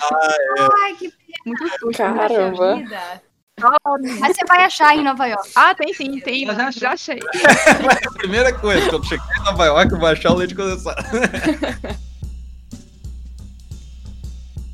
[0.01, 0.67] Ah, é.
[0.83, 1.13] Ai, que
[1.45, 1.97] muito susto.
[1.97, 2.81] Caramba.
[4.19, 5.51] Mas você vai achar em Nova York.
[5.55, 6.45] Ah, tem sim, tem.
[6.45, 7.19] Eu já, já achei.
[7.19, 11.01] a primeira coisa, quando chegar em Nova York, eu vou achar o leite condensado.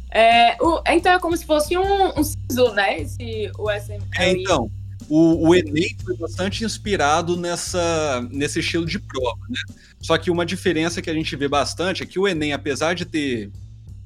[0.09, 3.01] É, o, então é como se fosse um, um SISU, né?
[3.01, 4.01] Esse, o SM.
[4.17, 4.71] É, então.
[5.09, 9.59] O, o, Enem foi bastante inspirado nessa, nesse estilo de prova, né?
[9.99, 13.05] Só que uma diferença que a gente vê bastante é que o Enem, apesar de
[13.05, 13.49] ter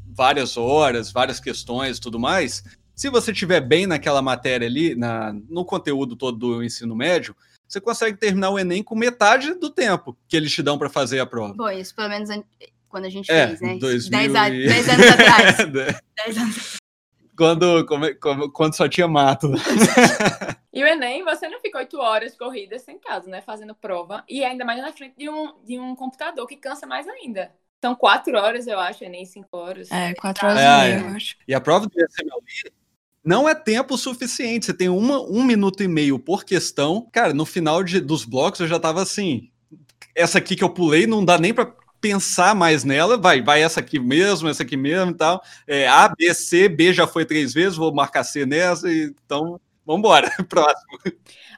[0.07, 2.63] várias horas, várias questões e tudo mais,
[2.95, 7.35] se você estiver bem naquela matéria ali, na, no conteúdo todo do ensino médio,
[7.67, 11.19] você consegue terminar o Enem com metade do tempo que eles te dão para fazer
[11.19, 11.53] a prova.
[11.53, 12.29] Bom, isso pelo menos
[12.87, 13.77] quando a gente é, fez, né?
[13.79, 14.67] 2000 10, e...
[14.67, 15.57] 10 anos atrás.
[16.25, 16.80] 10 anos
[17.37, 17.85] quando,
[18.53, 19.51] quando só tinha mato.
[20.71, 23.41] e o Enem, você não fica oito horas corridas sem casa, né?
[23.41, 24.23] Fazendo prova.
[24.27, 27.51] E ainda mais na frente de um, de um computador, que cansa mais ainda.
[27.83, 29.89] São quatro horas, eu acho, nem cinco horas.
[29.91, 31.35] É, quatro horas é, e meia, eu acho.
[31.47, 32.71] E a prova do ICMLI
[33.23, 34.67] não é tempo suficiente.
[34.67, 37.07] Você tem uma, um minuto e meio por questão.
[37.11, 39.49] Cara, no final de, dos blocos eu já tava assim.
[40.15, 43.17] Essa aqui que eu pulei não dá nem para pensar mais nela.
[43.17, 45.41] Vai, vai essa aqui mesmo, essa aqui mesmo e tal.
[45.67, 48.91] É, a, B, C, B já foi três vezes, vou marcar C nessa.
[48.91, 50.99] Então, vambora, próximo.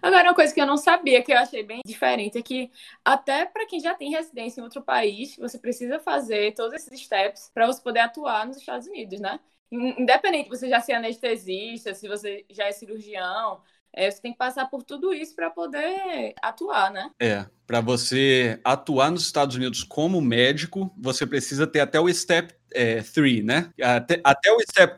[0.01, 2.69] Agora, uma coisa que eu não sabia, que eu achei bem diferente, é que
[3.05, 7.49] até para quem já tem residência em outro país, você precisa fazer todos esses steps
[7.53, 9.39] para você poder atuar nos Estados Unidos, né?
[9.71, 13.61] Independente você já ser anestesista, se você já é cirurgião,
[13.95, 17.11] É, você tem que passar por tudo isso para poder atuar, né?
[17.19, 22.53] É, para você atuar nos Estados Unidos como médico, você precisa ter até o Step
[23.13, 23.69] 3, é, né?
[23.81, 24.97] Até, até, o Step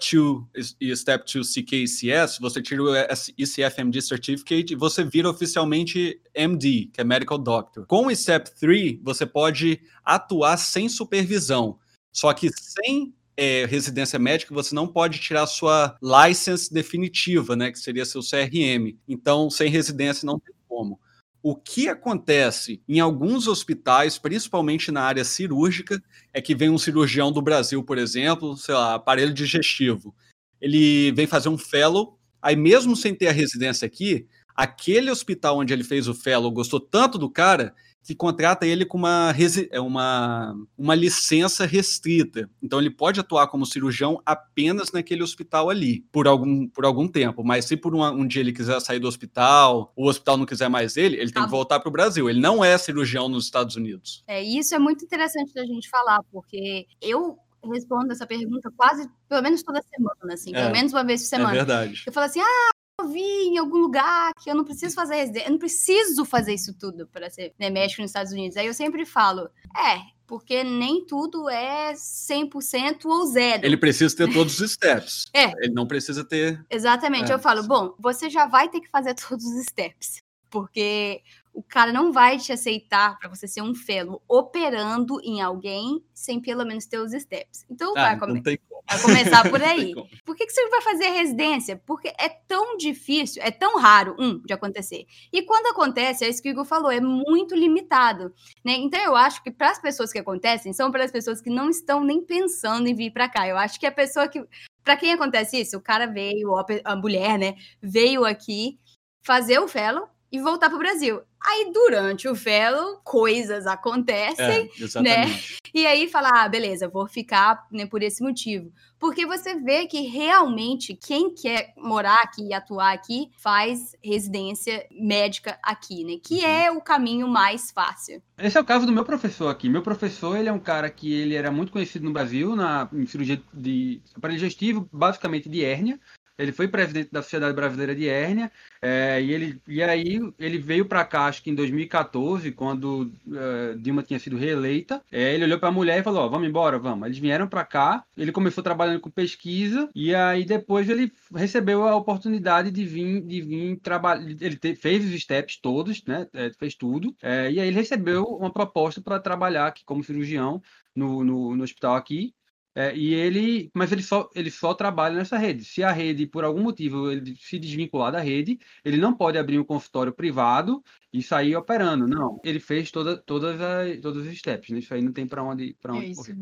[0.54, 2.96] 2 e Step 2 CKCS, você tira o
[3.38, 7.86] ECFMD Certificate e você vira oficialmente MD, que é Medical Doctor.
[7.86, 11.78] Com o Step 3, você pode atuar sem supervisão,
[12.14, 17.80] só que sem é, residência médica, você não pode tirar sua license definitiva, né, que
[17.80, 18.98] seria seu CRM.
[19.08, 21.00] Então, sem residência não tem como.
[21.44, 26.02] O que acontece em alguns hospitais, principalmente na área cirúrgica,
[26.34, 30.16] é que vem um cirurgião do Brasil, por exemplo, sei lá, aparelho digestivo.
[30.60, 35.72] Ele vem fazer um fellow, aí mesmo sem ter a residência aqui, aquele hospital onde
[35.72, 37.76] ele fez o fellow gostou tanto do cara
[38.06, 39.34] que contrata ele com uma,
[39.72, 42.48] é uma, uma licença restrita.
[42.62, 47.44] Então, ele pode atuar como cirurgião apenas naquele hospital ali, por algum, por algum tempo.
[47.44, 50.70] Mas se por um, um dia ele quiser sair do hospital, o hospital não quiser
[50.70, 51.46] mais ele, ele tem ah.
[51.46, 52.30] que voltar para o Brasil.
[52.30, 54.24] Ele não é cirurgião nos Estados Unidos.
[54.28, 57.40] É, isso é muito interessante da gente falar, porque eu
[57.74, 61.28] respondo essa pergunta quase, pelo menos toda semana, assim, é, pelo menos uma vez por
[61.28, 61.52] semana.
[61.52, 62.04] É verdade.
[62.06, 65.48] Eu falo assim, ah, eu vi em algum lugar que eu não preciso fazer residência,
[65.48, 68.58] eu não preciso fazer isso tudo para ser né, médico nos Estados Unidos.
[68.58, 73.66] Aí eu sempre falo, é, porque nem tudo é 100% ou zero.
[73.66, 75.26] Ele precisa ter todos os steps.
[75.36, 75.52] É.
[75.64, 76.66] Ele não precisa ter.
[76.70, 77.30] Exatamente.
[77.30, 77.36] É.
[77.36, 80.24] Eu falo, bom, você já vai ter que fazer todos os steps.
[80.50, 81.22] Porque
[81.56, 86.42] o cara não vai te aceitar para você ser um fellow operando em alguém sem
[86.42, 87.66] pelo menos ter os steps.
[87.70, 88.60] Então ah, vai, come vai,
[89.02, 89.94] começar por aí.
[90.26, 91.82] por que, que você vai fazer residência?
[91.86, 95.06] Porque é tão difícil, é tão raro, um, de acontecer.
[95.32, 98.34] E quando acontece, é isso que o Igor falou, é muito limitado.
[98.64, 98.74] Né?
[98.74, 101.70] Então eu acho que para as pessoas que acontecem, são para as pessoas que não
[101.70, 103.48] estão nem pensando em vir para cá.
[103.48, 104.46] Eu acho que a pessoa que.
[104.84, 106.54] Para quem acontece isso, o cara veio,
[106.84, 108.78] a mulher, né, veio aqui
[109.24, 111.22] fazer o fellow e voltar para o Brasil.
[111.48, 115.40] Aí, durante o fellow, coisas acontecem, é, né?
[115.74, 118.72] E aí fala, ah, beleza, vou ficar né, por esse motivo.
[118.98, 125.60] Porque você vê que realmente quem quer morar aqui e atuar aqui faz residência médica
[125.62, 126.14] aqui, né?
[126.24, 126.50] Que uhum.
[126.50, 128.22] é o caminho mais fácil.
[128.38, 129.70] Esse é o caso do meu professor aqui.
[129.70, 133.06] Meu professor, ele é um cara que ele era muito conhecido no Brasil na em
[133.06, 136.00] cirurgia de aparelho digestivo, basicamente de hérnia.
[136.38, 140.86] Ele foi presidente da Sociedade Brasileira de Hérnia é, e, ele, e aí ele veio
[140.86, 145.02] para cá, acho que em 2014, quando uh, Dilma tinha sido reeleita.
[145.12, 147.06] É, ele olhou para a mulher e falou: ó, vamos embora, vamos.
[147.06, 151.96] Eles vieram para cá, ele começou trabalhando com pesquisa e aí depois ele recebeu a
[151.96, 154.24] oportunidade de vir, de vir trabalhar.
[154.24, 156.28] Ele te, fez os steps todos, né?
[156.34, 157.16] É, fez tudo.
[157.24, 160.62] E aí ele recebeu uma proposta para trabalhar aqui como cirurgião
[160.96, 162.34] no, no, no hospital aqui.
[162.78, 165.64] É, e ele, mas ele só, ele só trabalha nessa rede.
[165.64, 169.58] Se a rede, por algum motivo, ele se desvincular da rede, ele não pode abrir
[169.58, 172.06] um consultório privado e sair operando.
[172.06, 174.72] Não, ele fez toda, todas as, todos os steps.
[174.72, 174.80] Né?
[174.80, 176.36] Isso aí não tem para onde, para onde é correr.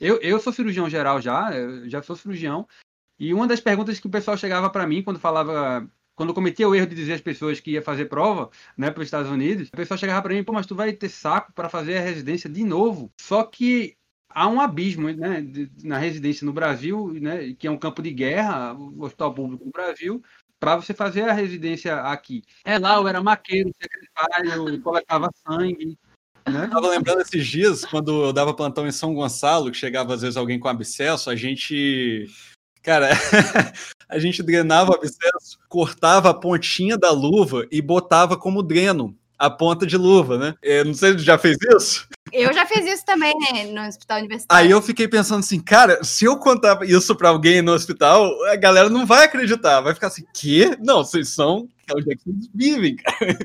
[0.00, 1.50] Eu, eu sou cirurgião geral já,
[1.86, 2.66] já sou cirurgião.
[3.18, 6.68] E uma das perguntas que o pessoal chegava para mim quando falava quando eu cometia
[6.68, 9.68] o erro de dizer às pessoas que ia fazer prova, né, para os Estados Unidos,
[9.72, 12.48] a pessoa chegava para mim, pô, mas tu vai ter saco para fazer a residência
[12.48, 13.12] de novo.
[13.20, 13.96] Só que
[14.28, 15.46] há um abismo né,
[15.82, 19.70] na residência no Brasil, né, que é um campo de guerra, o hospital público no
[19.70, 20.22] Brasil,
[20.58, 22.42] para você fazer a residência aqui.
[22.64, 25.98] É lá, eu era maqueiro, secretário, coletava sangue.
[26.48, 26.64] Né?
[26.64, 30.36] Estava lembrando esses dias, quando eu dava plantão em São Gonçalo, que chegava às vezes
[30.36, 32.26] alguém com abscesso, a gente.
[32.82, 33.08] Cara,
[34.08, 39.50] a gente drenava o abscesso, cortava a pontinha da luva e botava como dreno a
[39.50, 40.54] ponta de luva, né?
[40.62, 42.06] Eu não sei se já fez isso.
[42.32, 44.64] Eu já fiz isso também, né, no hospital universitário.
[44.64, 48.56] Aí eu fiquei pensando assim, cara, se eu contar isso para alguém no hospital, a
[48.56, 50.76] galera não vai acreditar, vai ficar assim, quê?
[50.80, 53.38] Não, vocês são onde é que vocês vivem, cara.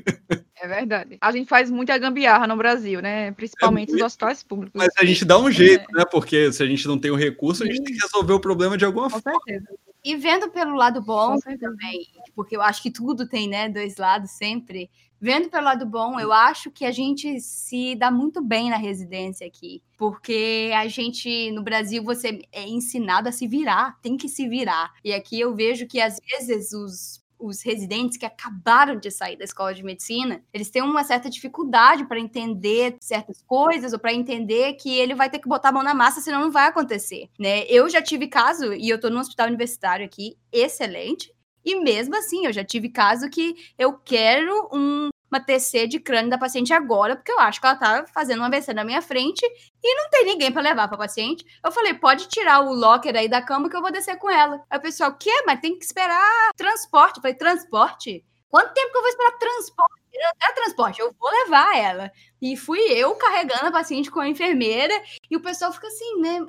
[0.62, 1.18] É verdade.
[1.20, 3.32] A gente faz muita gambiarra no Brasil, né?
[3.32, 4.72] Principalmente é nos hospitais públicos.
[4.74, 5.98] Mas a gente dá um jeito, é.
[5.98, 6.04] né?
[6.10, 8.76] Porque se a gente não tem o recurso, a gente tem que resolver o problema
[8.76, 9.40] de alguma Com forma.
[9.46, 9.68] Certeza.
[10.02, 14.30] E vendo pelo lado bom também, porque eu acho que tudo tem, né, dois lados
[14.30, 14.90] sempre.
[15.20, 19.46] Vendo pelo lado bom, eu acho que a gente se dá muito bem na residência
[19.46, 24.48] aqui, porque a gente no Brasil você é ensinado a se virar, tem que se
[24.48, 24.94] virar.
[25.04, 29.44] E aqui eu vejo que às vezes os os residentes que acabaram de sair da
[29.44, 34.74] escola de medicina, eles têm uma certa dificuldade para entender certas coisas ou para entender
[34.74, 37.64] que ele vai ter que botar a mão na massa, senão não vai acontecer, né?
[37.66, 41.32] Eu já tive caso e eu estou no hospital universitário aqui, excelente,
[41.64, 46.30] e mesmo assim, eu já tive caso que eu quero um, uma TC de crânio
[46.30, 49.44] da paciente agora, porque eu acho que ela tá fazendo uma AVC na minha frente
[49.82, 51.44] e não tem ninguém para levar para paciente.
[51.64, 54.64] Eu falei, pode tirar o locker aí da cama que eu vou descer com ela.
[54.68, 55.30] Aí o pessoal, o quê?
[55.46, 57.18] Mas tem que esperar transporte.
[57.18, 58.24] Eu falei, transporte?
[58.48, 60.00] Quanto tempo que eu vou esperar transporte?
[60.12, 62.10] Eu quero transporte, eu vou levar ela.
[62.42, 64.92] E fui eu carregando a paciente com a enfermeira,
[65.30, 66.44] e o pessoal fica assim, né?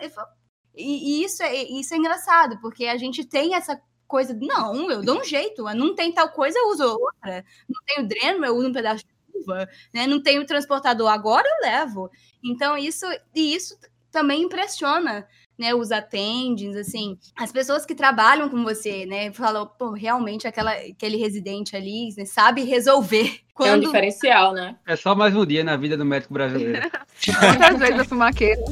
[0.76, 3.80] E, e isso, é, isso é engraçado, porque a gente tem essa
[4.12, 4.38] coisa.
[4.40, 5.64] Não, eu dou um jeito.
[5.74, 7.46] Não tem tal coisa, eu uso outra.
[7.68, 9.70] Não tenho dreno, eu uso um pedaço de uva.
[9.94, 10.06] Né?
[10.06, 12.12] Não tenho transportador, agora eu levo.
[12.44, 13.78] Então, isso, e isso
[14.12, 15.26] também impressiona
[15.58, 20.72] né, os attendings, assim, as pessoas que trabalham com você, né, falam, pô, realmente aquela,
[20.72, 23.40] aquele residente ali né, sabe resolver.
[23.54, 23.70] Quando...
[23.72, 24.76] É um diferencial, né?
[24.88, 26.82] É só mais um dia na vida do médico brasileiro.
[27.48, 28.64] Muitas vezes eu fumaqueira.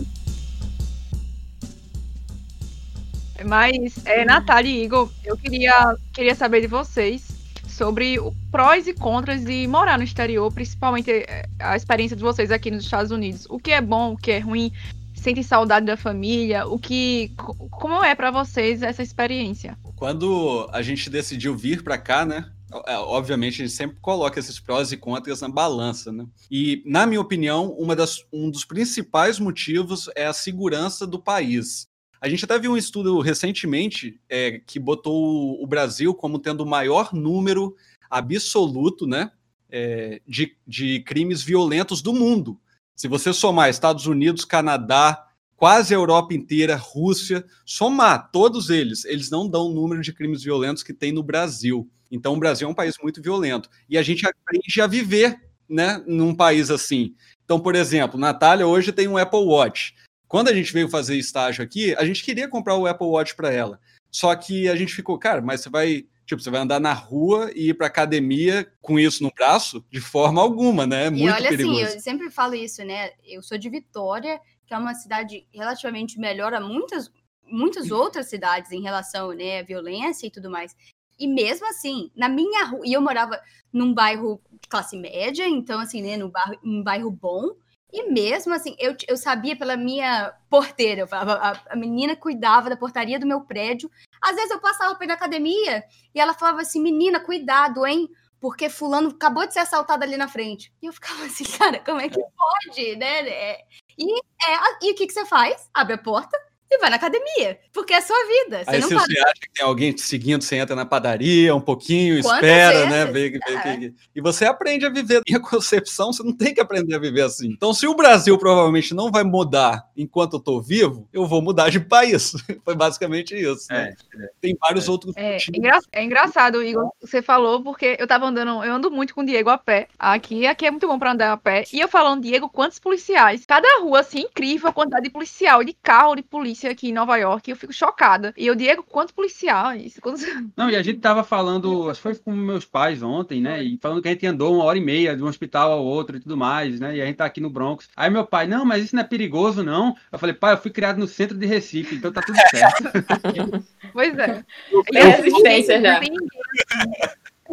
[3.45, 7.27] Mas, é, Natália e Igor, eu queria, queria saber de vocês
[7.67, 12.51] sobre o prós e contras de morar no exterior, principalmente é, a experiência de vocês
[12.51, 13.45] aqui nos Estados Unidos.
[13.49, 14.71] O que é bom, o que é ruim,
[15.15, 19.77] sentem saudade da família, o que como é para vocês essa experiência?
[19.95, 22.51] Quando a gente decidiu vir para cá, né?
[22.85, 26.25] É, obviamente a gente sempre coloca esses prós e contras na balança, né?
[26.51, 31.88] E na minha opinião, uma das, um dos principais motivos é a segurança do país.
[32.21, 36.69] A gente até viu um estudo recentemente é, que botou o Brasil como tendo o
[36.69, 37.75] maior número
[38.09, 39.31] absoluto né,
[39.69, 42.59] é, de, de crimes violentos do mundo.
[42.95, 49.29] Se você somar Estados Unidos, Canadá, quase a Europa inteira, Rússia, somar todos eles, eles
[49.29, 51.89] não dão o número de crimes violentos que tem no Brasil.
[52.11, 53.69] Então, o Brasil é um país muito violento.
[53.89, 55.39] E a gente aprende a viver
[55.69, 57.13] né, num país assim.
[57.45, 59.93] Então, por exemplo, Natália hoje tem um Apple Watch.
[60.29, 63.51] Quando a gente veio fazer estágio aqui, a gente queria comprar o Apple Watch para
[63.51, 63.79] ela.
[64.11, 67.51] Só que a gente ficou, cara, mas você vai, tipo, você vai andar na rua
[67.55, 69.83] e ir para academia com isso no braço?
[69.89, 71.07] De forma alguma, né?
[71.07, 71.81] É muito e olha perigoso.
[71.81, 73.09] assim, eu sempre falo isso, né?
[73.25, 77.11] Eu sou de Vitória, que é uma cidade relativamente melhor a muitas
[77.51, 80.75] muitas outras cidades em relação, né, à violência e tudo mais.
[81.17, 83.41] E mesmo assim, na minha rua, e eu morava
[83.73, 87.55] num bairro de classe média, então assim, né, num bairro, um bairro bom,
[87.91, 93.25] e mesmo assim, eu, eu sabia pela minha porteira, a, menina cuidava da portaria do
[93.25, 93.89] meu prédio.
[94.21, 95.83] Às vezes eu passava pela academia
[96.13, 98.07] e ela falava assim: menina, cuidado, hein?
[98.39, 100.71] Porque fulano acabou de ser assaltado ali na frente.
[100.81, 103.27] E eu ficava assim, cara, como é que pode, né?
[103.27, 103.65] É,
[103.97, 105.67] e, é, e o que, que você faz?
[105.73, 106.37] Abre a porta,
[106.71, 108.63] e vai na academia, porque é a sua vida.
[108.63, 111.61] Você Aí, se você acha que tem alguém te seguindo, você entra na padaria um
[111.61, 113.39] pouquinho, Quantas espera, né, vezes?
[113.39, 113.59] né?
[113.59, 113.77] Vê, é.
[113.77, 115.21] vê, e você aprende a viver.
[115.27, 117.47] Minha concepção, você não tem que aprender a viver assim.
[117.47, 121.69] Então, se o Brasil provavelmente não vai mudar enquanto eu tô vivo, eu vou mudar
[121.69, 122.33] de país.
[122.63, 123.65] Foi basicamente isso.
[123.71, 123.95] Né?
[124.15, 124.29] É, é.
[124.39, 124.91] Tem vários é.
[124.91, 125.13] outros.
[125.17, 129.21] É, engra é engraçado, Igor, você falou, porque eu tava andando, eu ando muito com
[129.21, 129.87] o Diego a pé.
[129.97, 131.63] Aqui, aqui é muito bom para andar a pé.
[131.73, 133.45] E eu falando, Diego, quantos policiais?
[133.45, 136.93] Cada rua, assim, incrível a quantidade de policial, de carro, de polícia polícia aqui em
[136.93, 138.33] Nova York eu fico chocada.
[138.37, 140.01] E eu, Diego, quanto policial isso?
[140.01, 140.25] Quantos...
[140.55, 143.63] Não, e a gente tava falando, acho que foi com meus pais ontem, né?
[143.63, 146.17] E falando que a gente andou uma hora e meia de um hospital ao outro
[146.17, 146.97] e tudo mais, né?
[146.97, 147.89] E a gente tá aqui no Bronx.
[147.95, 149.95] Aí meu pai, não, mas isso não é perigoso, não.
[150.11, 152.83] Eu falei, pai, eu fui criado no centro de Recife, então tá tudo certo.
[153.93, 154.43] pois é.
[154.91, 156.01] E resistência já.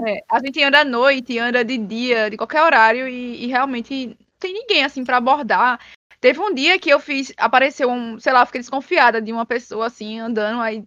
[0.07, 4.17] É, a gente anda à noite, anda de dia, de qualquer horário, e, e realmente
[4.39, 5.81] tem ninguém assim para abordar.
[6.27, 9.87] Teve um dia que eu fiz, apareceu um, sei lá, fiquei desconfiada de uma pessoa
[9.87, 10.85] assim andando, aí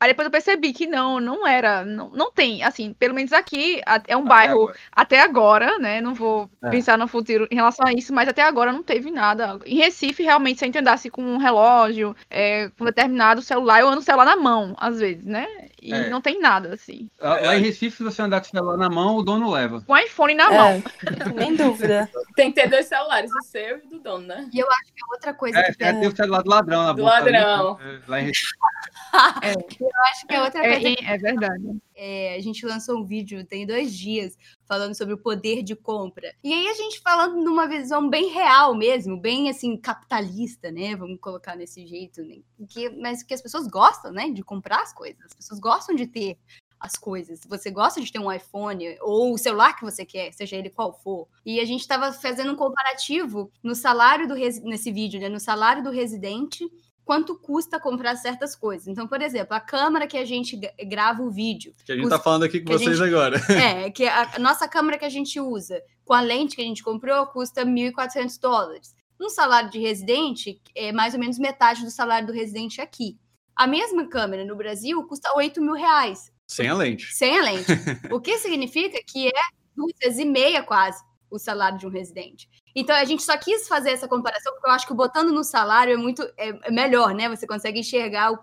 [0.00, 3.82] Aí depois eu percebi que não, não era, não, não tem, assim, pelo menos aqui
[4.08, 4.76] é um até bairro agora.
[4.90, 6.00] até agora, né?
[6.00, 6.70] Não vou é.
[6.70, 9.58] pensar no futuro em relação a isso, mas até agora não teve nada.
[9.66, 13.88] Em Recife, realmente, se a gente andasse com um relógio, é, com determinado celular, eu
[13.88, 15.46] ando o celular na mão, às vezes, né?
[15.82, 16.08] E é.
[16.08, 17.10] não tem nada, assim.
[17.20, 19.82] Lá em Recife, se você andar com o celular na mão, o dono leva.
[19.82, 20.82] Com o iPhone na mão.
[21.36, 22.08] Nem dúvida.
[22.34, 24.48] tem que ter dois celulares, o seu e o do dono, né?
[24.50, 26.84] E eu acho que é outra coisa é, que é, tem o celular do ladrão
[26.84, 27.18] na do bolsa.
[27.18, 27.78] Do ladrão.
[27.82, 28.50] Ali, lá em Recife.
[29.80, 30.88] eu acho que é outra coisa.
[30.88, 31.80] É, é verdade.
[31.94, 34.36] É, a gente lançou um vídeo tem dois dias
[34.66, 36.34] falando sobre o poder de compra.
[36.42, 40.96] E aí a gente falando numa visão bem real mesmo, bem assim, capitalista, né?
[40.96, 42.36] Vamos colocar nesse jeito, né?
[42.68, 44.30] que, mas que as pessoas gostam, né?
[44.30, 45.20] De comprar as coisas.
[45.24, 46.38] As pessoas gostam de ter
[46.80, 47.40] as coisas.
[47.46, 50.92] Você gosta de ter um iPhone ou o celular que você quer, seja ele qual
[50.92, 51.28] for.
[51.44, 55.28] E a gente estava fazendo um comparativo no salário do nesse vídeo, né?
[55.28, 56.66] No salário do residente
[57.10, 58.86] quanto custa comprar certas coisas.
[58.86, 60.56] Então, por exemplo, a câmera que a gente
[60.86, 61.74] grava o vídeo.
[61.84, 63.36] Que a gente está falando aqui com vocês gente, agora.
[63.52, 66.64] É, que a, a nossa câmera que a gente usa com a lente que a
[66.64, 68.94] gente comprou custa 1.400 dólares.
[69.20, 73.18] Um salário de residente é mais ou menos metade do salário do residente aqui.
[73.56, 76.30] A mesma câmera no Brasil custa 8 mil reais.
[76.46, 77.12] Sem a lente.
[77.12, 77.72] Sem a lente.
[78.12, 79.42] o que significa que é
[79.74, 82.48] duas vezes e meia quase o salário de um residente.
[82.74, 85.94] Então a gente só quis fazer essa comparação porque eu acho que botando no salário
[85.94, 87.28] é muito é, é melhor, né?
[87.28, 88.38] Você consegue enxergar o,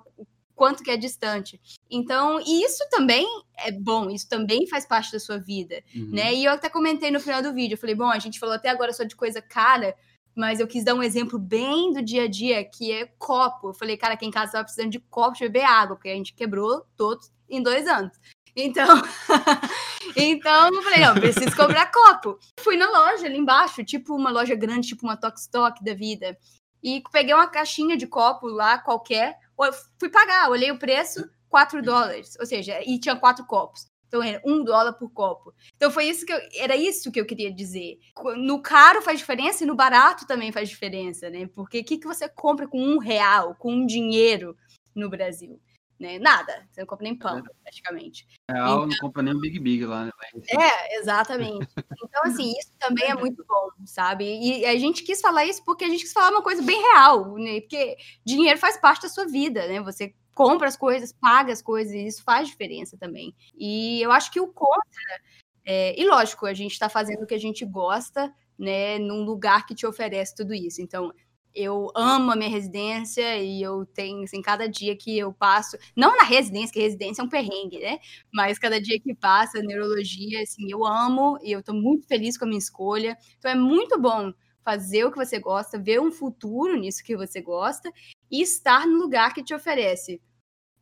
[0.57, 1.61] quanto que é distante.
[1.89, 3.25] Então, isso também
[3.59, 6.09] é bom, isso também faz parte da sua vida, uhum.
[6.11, 6.33] né?
[6.33, 8.69] E eu até comentei no final do vídeo, eu falei, bom, a gente falou até
[8.69, 9.95] agora só de coisa cara,
[10.35, 13.69] mas eu quis dar um exemplo bem do dia a dia, que é copo.
[13.69, 16.15] Eu falei, cara, aqui em casa tava precisando de copo de beber água, porque a
[16.15, 18.17] gente quebrou todos em dois anos.
[18.59, 18.87] Então,
[20.17, 22.39] então eu falei, não, preciso comprar copo.
[22.59, 26.35] Fui na loja ali embaixo, tipo uma loja grande, tipo uma Tok Stock da vida.
[26.81, 29.37] E peguei uma caixinha de copo lá, qualquer.
[29.99, 32.35] Fui pagar, olhei o preço, 4 dólares.
[32.39, 33.85] Ou seja, e tinha quatro copos.
[34.07, 35.53] Então era um dólar por copo.
[35.75, 37.99] Então foi isso que eu, era isso que eu queria dizer.
[38.37, 41.47] No caro faz diferença e no barato também faz diferença, né?
[41.53, 44.57] Porque o que, que você compra com um real, com um dinheiro
[44.95, 45.59] no Brasil?
[45.99, 46.19] Né?
[46.19, 46.67] Nada.
[46.69, 47.43] Você não compra nem pão, é.
[47.63, 48.27] praticamente.
[48.49, 50.05] Real então, não compra nem um Big Big lá.
[50.05, 50.11] Né?
[50.49, 51.67] É, exatamente.
[52.03, 54.25] Então, assim, isso também é muito bom, sabe?
[54.25, 57.35] E a gente quis falar isso porque a gente quis falar uma coisa bem real,
[57.35, 57.61] né?
[57.61, 59.81] Porque dinheiro faz parte da sua vida, né?
[59.81, 63.35] Você compra as coisas, paga as coisas, e isso faz diferença também.
[63.57, 65.01] E eu acho que o contra,
[65.65, 69.65] é, e lógico, a gente está fazendo o que a gente gosta, né, num lugar
[69.65, 70.79] que te oferece tudo isso.
[70.79, 71.11] Então,
[71.57, 76.15] eu amo a minha residência e eu tenho, assim, cada dia que eu passo, não
[76.15, 77.99] na residência, que residência é um perrengue, né?
[78.31, 82.45] Mas cada dia que passa, neurologia, assim, eu amo e eu tô muito feliz com
[82.45, 83.17] a minha escolha.
[83.39, 84.31] Então é muito bom
[84.63, 87.91] fazer o que você gosta, ver um futuro nisso que você gosta
[88.29, 90.21] e estar no lugar que te oferece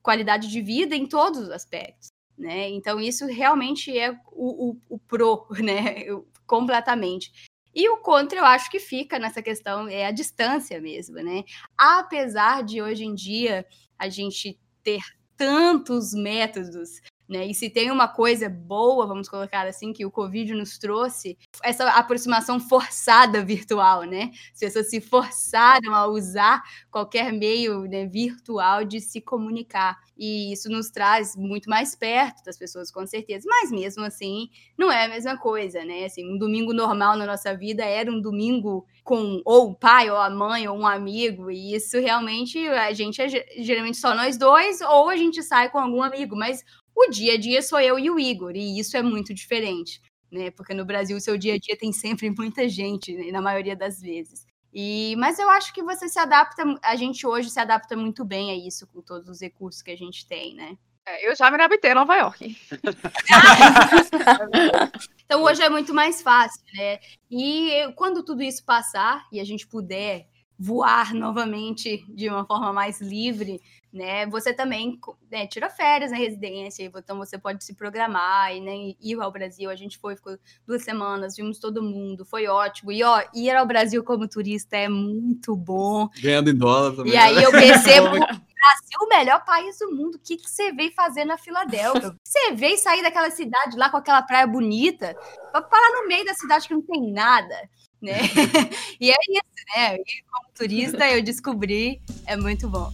[0.02, 2.10] qualidade de vida em todos os aspectos.
[2.38, 2.70] Né?
[2.70, 6.04] Então, isso realmente é o, o, o pro, né?
[6.04, 7.32] Eu, completamente.
[7.76, 11.44] E o contra, eu acho que fica nessa questão, é a distância mesmo, né?
[11.78, 13.66] Apesar de hoje em dia
[14.00, 15.02] a gente ter
[15.36, 17.46] tantos métodos né?
[17.48, 21.90] E se tem uma coisa boa, vamos colocar assim, que o Covid nos trouxe, essa
[21.90, 24.32] aproximação forçada virtual, né?
[24.54, 26.62] As pessoas se forçaram a usar
[26.92, 29.98] qualquer meio né, virtual de se comunicar.
[30.18, 33.46] E isso nos traz muito mais perto das pessoas, com certeza.
[33.50, 36.06] Mas mesmo assim, não é a mesma coisa, né?
[36.06, 40.18] Assim, um domingo normal na nossa vida era um domingo com ou o pai, ou
[40.18, 41.52] a mãe, ou um amigo.
[41.52, 43.28] E isso realmente a gente é
[43.62, 46.36] geralmente só nós dois, ou a gente sai com algum amigo.
[46.36, 46.64] Mas
[46.96, 50.52] o dia a dia sou eu e o Igor, e isso é muito diferente, né?
[50.52, 53.32] Porque no Brasil o seu dia a dia tem sempre muita gente, né?
[53.32, 54.46] na maioria das vezes.
[54.74, 58.52] E, mas eu acho que você se adapta, a gente hoje se adapta muito bem
[58.52, 60.78] a isso com todos os recursos que a gente tem, né?
[61.08, 62.58] É, eu já me adaptei a Nova York.
[65.24, 67.00] então hoje é muito mais fácil, né?
[67.30, 70.28] E quando tudo isso passar e a gente puder
[70.58, 73.62] voar novamente de uma forma mais livre,
[73.96, 74.26] né?
[74.28, 75.00] Você também
[75.32, 79.70] né, tira férias na residência, então você pode se programar e né, ir ao Brasil.
[79.70, 80.38] A gente foi, ficou
[80.68, 82.92] duas semanas, vimos todo mundo, foi ótimo.
[82.92, 86.10] E ó, ir ao Brasil como turista é muito bom.
[86.22, 87.14] Ganhando em dólar também.
[87.14, 87.46] E aí né?
[87.46, 88.10] eu percebo
[88.66, 90.16] Brasil, o melhor país do mundo.
[90.16, 92.16] O que, que você veio fazer na Filadélfia?
[92.24, 95.16] Você veio sair daquela cidade lá com aquela praia bonita
[95.52, 97.56] para parar no meio da cidade que não tem nada,
[98.02, 98.18] né?
[99.00, 99.96] e é isso, né?
[99.96, 102.92] E como turista eu descobri, é muito bom.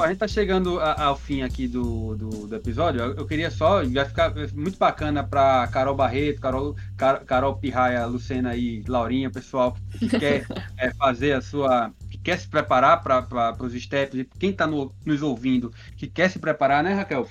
[0.00, 3.00] A gente tá chegando ao fim aqui do, do, do, episódio.
[3.00, 8.56] Eu, queria só, vai ficar muito bacana para Carol Barreto, Carol, Car, Carol Pirraia, Lucena
[8.56, 10.46] e Laurinha, pessoal que quer
[10.78, 11.92] é, fazer a sua.
[12.10, 16.30] que quer se preparar para os steps, e quem está no, nos ouvindo, que quer
[16.30, 17.28] se preparar, né, Raquel,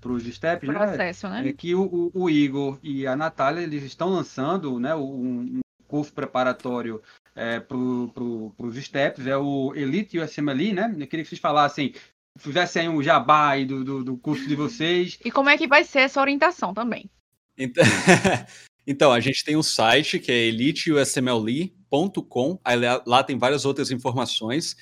[0.00, 0.74] para os steps, né?
[0.74, 1.48] Processo, né?
[1.48, 5.60] É que o, o, o, Igor e a Natália, eles estão lançando né, um, um
[5.86, 7.00] curso preparatório
[7.38, 7.78] é, para
[8.12, 10.92] pro, os steps, é o Elite USMLE, né?
[10.98, 11.94] Eu queria que vocês falassem,
[12.36, 15.16] fizessem aí um jabá aí do, do, do curso de vocês.
[15.24, 17.08] E como é que vai ser essa orientação também?
[17.56, 17.84] Então,
[18.86, 23.92] então a gente tem um site que é eliteusmle.com, aí lá, lá tem várias outras
[23.92, 24.76] informações,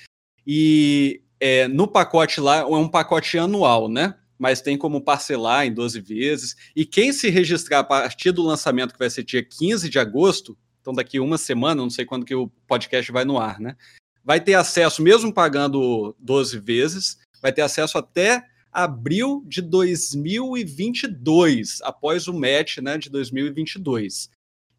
[0.45, 4.15] e é, no pacote lá é um pacote anual, né?
[4.39, 6.55] mas tem como parcelar em 12 vezes.
[6.75, 10.55] E quem se registrar a partir do lançamento, que vai ser dia 15 de agosto,
[10.87, 13.75] então daqui uma semana, não sei quando que o podcast vai no ar, né?
[14.23, 22.29] Vai ter acesso, mesmo pagando 12 vezes, vai ter acesso até abril de 2022, após
[22.29, 24.29] o match né, de 2022.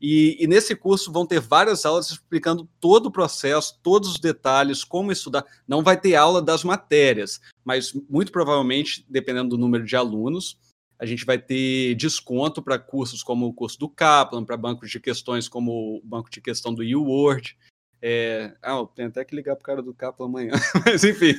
[0.01, 4.85] E, e, nesse curso vão ter várias aulas explicando todo o processo, todos os detalhes,
[4.85, 5.45] como estudar.
[5.67, 10.57] Não vai ter aula das matérias, mas muito provavelmente, dependendo do número de alunos,
[10.99, 14.99] a gente vai ter desconto para cursos como o curso do Kaplan, para bancos de
[14.99, 17.57] questões como o banco de questão do UWord.
[18.03, 18.55] É...
[18.63, 20.53] Ah, tem até que ligar para o cara do Kaplan amanhã,
[20.85, 21.35] mas enfim.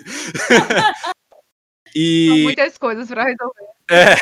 [1.93, 2.27] e...
[2.27, 3.65] São muitas coisas para resolver.
[3.91, 4.15] É.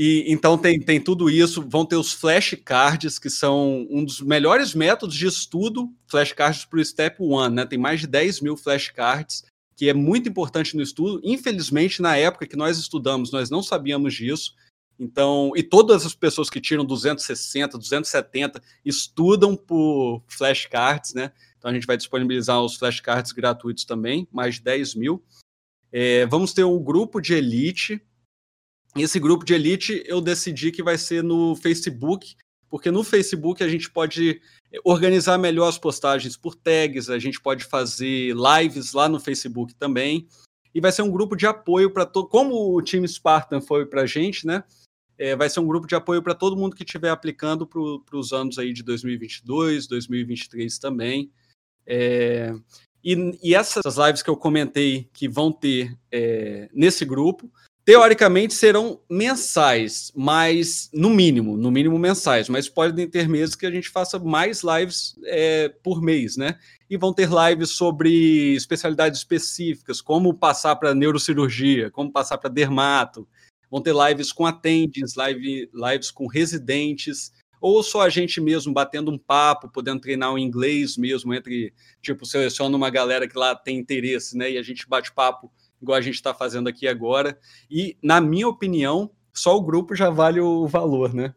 [0.00, 1.60] E então tem, tem tudo isso.
[1.68, 6.84] Vão ter os flashcards, que são um dos melhores métodos de estudo, flashcards para o
[6.84, 7.66] Step One, né?
[7.66, 9.44] Tem mais de 10 mil flashcards,
[9.78, 11.20] que é muito importante no estudo.
[11.22, 14.56] Infelizmente, na época que nós estudamos, nós não sabíamos disso.
[14.98, 21.30] Então, e todas as pessoas que tiram 260, 270 estudam por flashcards, né?
[21.56, 25.22] Então a gente vai disponibilizar os flashcards gratuitos também, mais de 10 mil.
[25.92, 28.02] É, vamos ter um grupo de elite
[28.96, 32.34] esse grupo de elite eu decidi que vai ser no Facebook,
[32.68, 34.40] porque no Facebook a gente pode
[34.84, 40.26] organizar melhor as postagens por tags, a gente pode fazer lives lá no Facebook também.
[40.74, 42.28] E vai ser um grupo de apoio para todo.
[42.28, 44.62] Como o time Spartan foi para a gente, né?
[45.16, 48.32] É, vai ser um grupo de apoio para todo mundo que estiver aplicando para os
[48.32, 51.32] anos aí de 2022, 2023 também.
[51.84, 52.54] É,
[53.02, 57.50] e, e, essas lives que eu comentei que vão ter é, nesse grupo
[57.88, 63.70] teoricamente serão mensais, mas no mínimo, no mínimo mensais, mas podem ter meses que a
[63.70, 66.58] gente faça mais lives é, por mês, né?
[66.90, 73.26] E vão ter lives sobre especialidades específicas, como passar para neurocirurgia, como passar para dermato,
[73.70, 79.10] vão ter lives com atendentes, live, lives com residentes, ou só a gente mesmo batendo
[79.10, 83.78] um papo, podendo treinar o inglês mesmo, entre, tipo, seleciona uma galera que lá tem
[83.78, 84.50] interesse, né?
[84.50, 87.38] E a gente bate papo igual a gente está fazendo aqui agora.
[87.70, 91.34] E, na minha opinião, só o grupo já vale o valor, né?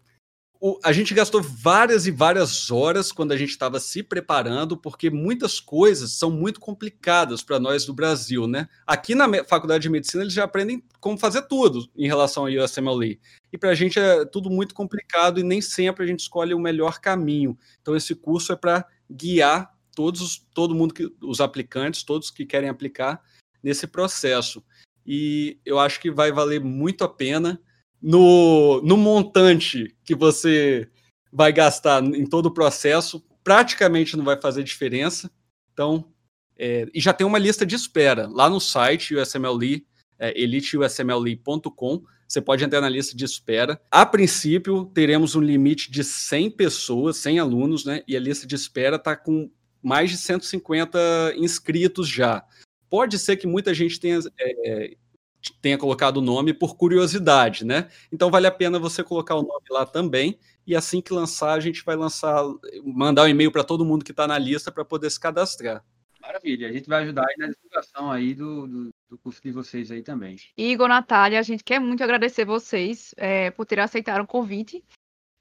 [0.64, 5.10] O, a gente gastou várias e várias horas quando a gente estava se preparando, porque
[5.10, 8.70] muitas coisas são muito complicadas para nós do Brasil, né?
[8.86, 13.20] Aqui na faculdade de medicina eles já aprendem como fazer tudo em relação ao USMLE.
[13.52, 16.60] E para a gente é tudo muito complicado e nem sempre a gente escolhe o
[16.60, 17.58] melhor caminho.
[17.82, 22.70] Então esse curso é para guiar todos, todo mundo que os aplicantes, todos que querem
[22.70, 23.20] aplicar
[23.64, 24.64] nesse processo.
[25.06, 27.60] E eu acho que vai valer muito a pena
[28.02, 30.90] no, no montante que você
[31.32, 35.32] vai gastar em todo o processo, praticamente não vai fazer diferença.
[35.74, 36.12] Então,
[36.58, 39.86] é, e já tem uma lista de espera lá no site USMLE,
[40.20, 42.04] é, eliteusmle.com.
[42.28, 43.82] Você pode entrar na lista de espera.
[43.90, 48.04] A princípio, teremos um limite de 100 pessoas, 100 alunos, né?
[48.08, 49.52] E a lista de espera está com
[49.84, 52.46] mais de 150 inscritos já.
[52.92, 54.98] Pode ser que muita gente tenha, é,
[55.62, 57.88] tenha colocado o nome por curiosidade, né?
[58.12, 60.38] Então vale a pena você colocar o nome lá também.
[60.68, 62.44] E assim que lançar, a gente vai lançar,
[62.84, 65.82] mandar um e-mail para todo mundo que está na lista para poder se cadastrar.
[66.22, 69.90] Maravilha, a gente vai ajudar aí na divulgação aí do, do, do, curso de vocês
[69.90, 70.36] aí também.
[70.58, 74.84] Igor, Natália, a gente quer muito agradecer vocês é, por terem aceitado o convite.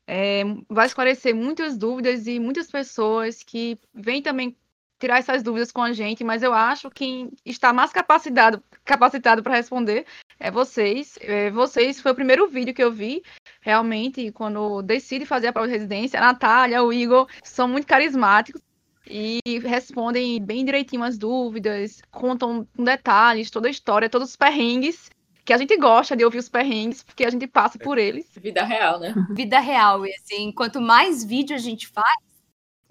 [0.06, 4.56] É, vai esclarecer muitas dúvidas e muitas pessoas que vêm também
[5.00, 9.56] tirar essas dúvidas com a gente, mas eu acho que está mais capacitado capacitado para
[9.56, 10.04] responder
[10.38, 11.18] é vocês.
[11.20, 13.22] É, vocês foi o primeiro vídeo que eu vi,
[13.60, 16.18] realmente, quando decidi fazer a prova de residência.
[16.18, 18.60] A Natália, o Igor são muito carismáticos
[19.06, 25.10] e respondem bem direitinho as dúvidas, contam com detalhes toda a história, todos os perrengues
[25.44, 28.26] que a gente gosta de ouvir os perrengues, porque a gente passa por eles.
[28.40, 29.12] Vida real, né?
[29.30, 30.06] Vida real.
[30.06, 32.29] E assim, quanto mais vídeo a gente faz,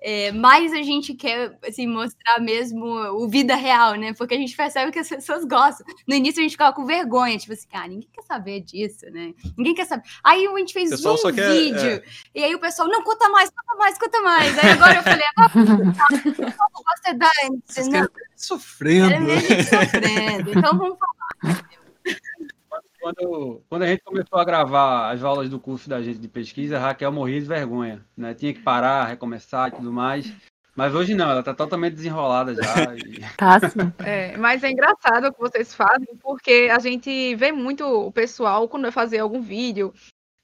[0.01, 4.13] é, mais a gente quer assim, mostrar mesmo o vida real, né?
[4.13, 5.85] Porque a gente percebe que as pessoas gostam.
[6.07, 9.33] No início a gente ficava com vergonha, tipo assim, cara, ninguém quer saber disso, né?
[9.57, 10.03] Ninguém quer saber.
[10.23, 12.03] Aí a gente fez um quer, vídeo, é...
[12.33, 14.59] e aí o pessoal, não, conta mais, conta mais, conta mais.
[14.59, 15.51] Aí agora eu falei, agora
[17.67, 18.07] você dá.
[18.35, 19.31] Sofrendo.
[19.31, 20.57] É sofrendo.
[20.57, 21.65] Então vamos falar.
[22.99, 26.77] Quando, quando a gente começou a gravar as aulas do curso da gente de pesquisa,
[26.77, 28.33] a Raquel morria de vergonha, né?
[28.33, 30.31] Tinha que parar, recomeçar e tudo mais.
[30.75, 32.95] Mas hoje não, ela tá totalmente desenrolada já.
[32.95, 33.19] E...
[33.35, 33.93] Tá sim.
[33.99, 38.67] É, mas é engraçado o que vocês fazem, porque a gente vê muito o pessoal
[38.67, 39.93] quando vai fazer algum vídeo,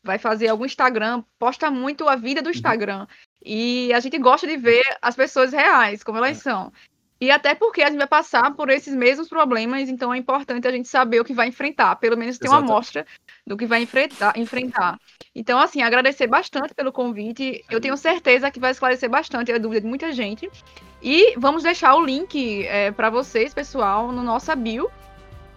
[0.03, 2.51] vai fazer algum Instagram, posta muito a vida do uhum.
[2.51, 3.07] Instagram.
[3.43, 6.41] E a gente gosta de ver as pessoas reais, como elas é.
[6.41, 6.71] são.
[7.19, 10.71] E até porque a gente vai passar por esses mesmos problemas, então é importante a
[10.71, 13.05] gente saber o que vai enfrentar, pelo menos ter uma amostra
[13.47, 14.99] do que vai enfrentar, enfrentar.
[15.33, 17.63] Então, assim, agradecer bastante pelo convite.
[17.69, 20.49] Eu tenho certeza que vai esclarecer bastante a dúvida de muita gente.
[21.01, 24.89] E vamos deixar o link é, para vocês, pessoal, no nosso bio,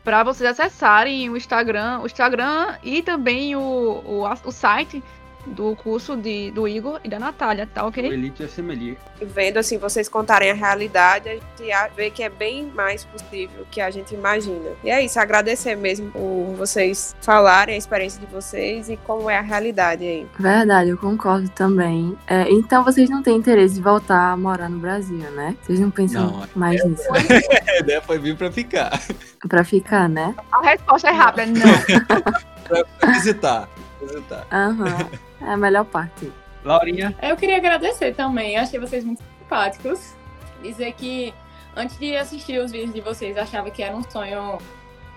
[0.05, 5.03] para vocês acessarem o Instagram, o Instagram e também o, o, o site
[5.49, 8.09] do curso de, do Igor e da Natália, tá ok?
[8.09, 8.97] O Elite é Semelier.
[9.21, 13.81] Vendo assim, vocês contarem a realidade, a gente vê que é bem mais possível que
[13.81, 14.71] a gente imagina.
[14.85, 19.39] E é isso, agradecer mesmo por vocês falarem a experiência de vocês e como é
[19.39, 20.27] a realidade aí.
[20.39, 22.17] Verdade, eu concordo também.
[22.27, 25.57] É, então vocês não têm interesse de voltar a morar no Brasil, né?
[25.63, 27.03] Vocês não pensam não, mais é, nisso?
[27.13, 29.01] a ideia foi vir pra ficar.
[29.49, 30.35] Pra ficar, né?
[30.53, 32.29] A resposta é rápida, não.
[32.99, 33.69] pra visitar
[34.07, 34.47] visitar.
[34.53, 35.11] Aham.
[35.41, 36.33] É a melhor parte.
[36.65, 40.15] Laurinha, Eu queria agradecer também, achei vocês muito simpáticos.
[40.63, 41.33] Dizer que
[41.77, 44.59] antes de assistir os vídeos de vocês, achava que era um sonho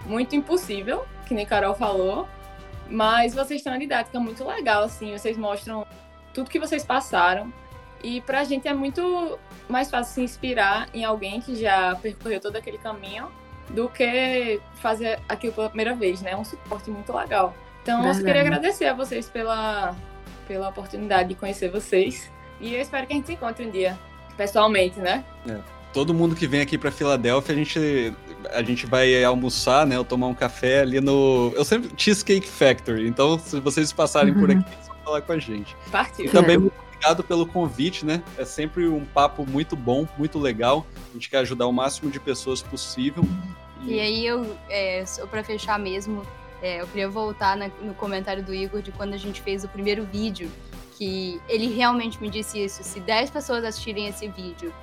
[0.05, 2.27] muito impossível, que nem Carol falou.
[2.89, 5.85] Mas vocês têm uma didática muito legal, assim, vocês mostram
[6.33, 7.51] tudo que vocês passaram.
[8.03, 9.39] E pra gente é muito
[9.69, 13.31] mais fácil se inspirar em alguém que já percorreu todo aquele caminho
[13.69, 16.31] do que fazer aquilo pela primeira vez, né?
[16.31, 17.53] É um suporte muito legal.
[17.81, 18.25] Então, eu só Verdade.
[18.25, 19.95] queria agradecer a vocês pela,
[20.47, 22.29] pela oportunidade de conhecer vocês.
[22.59, 23.97] E eu espero que a gente se encontre um dia,
[24.37, 25.23] pessoalmente, né?
[25.93, 28.13] Todo mundo que vem aqui pra Filadélfia, a gente,
[28.53, 29.97] a gente vai almoçar, né?
[29.97, 31.51] Ou tomar um café ali no.
[31.55, 31.89] Eu sempre.
[31.97, 33.07] Cheesecake Factory.
[33.07, 34.59] Então, se vocês passarem por Uhum.
[34.59, 35.75] aqui, é só falar com a gente.
[35.91, 36.25] Partiu.
[36.25, 38.23] E também muito obrigado pelo convite, né?
[38.37, 40.85] É sempre um papo muito bom, muito legal.
[41.09, 43.25] A gente quer ajudar o máximo de pessoas possível.
[43.83, 46.21] E aí eu, é, só pra fechar mesmo,
[46.61, 49.67] é, eu queria voltar na- no comentário do Igor de quando a gente fez o
[49.67, 50.51] primeiro vídeo,
[50.97, 54.73] que ele realmente me disse isso, se 10 pessoas assistirem esse vídeo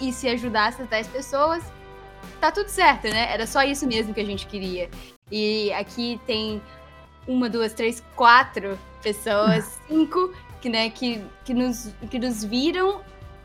[0.00, 1.64] e se ajudar essas 10 pessoas,
[2.40, 3.32] tá tudo certo, né?
[3.32, 4.88] Era só isso mesmo que a gente queria.
[5.30, 6.62] E aqui tem
[7.26, 13.00] uma, duas, três, quatro pessoas, cinco, que, né, que, que, nos, que nos viram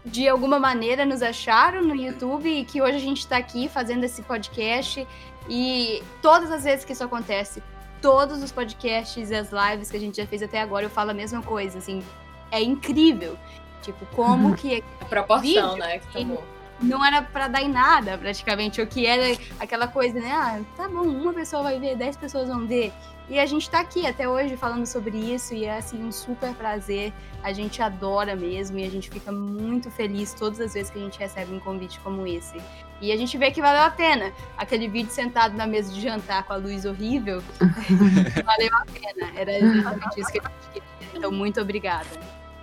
[0.06, 4.04] de alguma maneira nos acharam no YouTube e que hoje a gente está aqui fazendo
[4.04, 5.08] esse podcast.
[5.50, 7.62] E todas as vezes que isso acontece,
[8.02, 11.12] todos os podcasts e as lives que a gente já fez até agora, eu falo
[11.12, 12.04] a mesma coisa, assim,
[12.52, 13.38] é incrível.
[13.82, 15.78] Tipo, como que A proporção, Vídeo.
[15.78, 16.00] né?
[16.00, 16.44] Que tomou.
[16.84, 18.82] Não era pra dar em nada, praticamente.
[18.82, 20.32] O que era aquela coisa, né?
[20.32, 22.92] Ah, tá bom, uma pessoa vai ver, dez pessoas vão ver.
[23.30, 26.54] E a gente tá aqui até hoje falando sobre isso e é assim um super
[26.54, 27.14] prazer.
[27.42, 31.02] A gente adora mesmo e a gente fica muito feliz todas as vezes que a
[31.02, 32.58] gente recebe um convite como esse.
[33.00, 34.34] E a gente vê que valeu a pena.
[34.58, 37.42] Aquele vídeo sentado na mesa de jantar com a luz horrível,
[38.46, 39.32] valeu a pena.
[39.36, 40.84] Era exatamente isso que a gente queria.
[41.16, 42.08] Então, muito obrigada.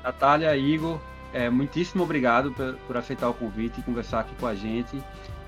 [0.02, 1.00] Natália, Igor,
[1.32, 5.02] é, muitíssimo obrigado por, por aceitar o convite e conversar aqui com a gente.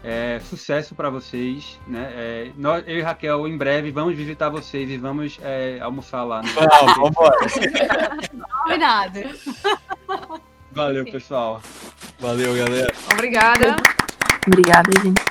[0.05, 2.11] É, sucesso para vocês, né?
[2.15, 6.43] É, nós, eu e Raquel, em breve, vamos visitar vocês e vamos é, almoçar lá.
[6.43, 6.49] No...
[6.49, 7.37] Vamos, vambora.
[8.65, 9.21] Combinado.
[10.73, 11.61] Valeu, pessoal.
[12.19, 12.93] Valeu, galera.
[13.13, 13.77] Obrigada.
[14.47, 15.23] Obrigada, gente.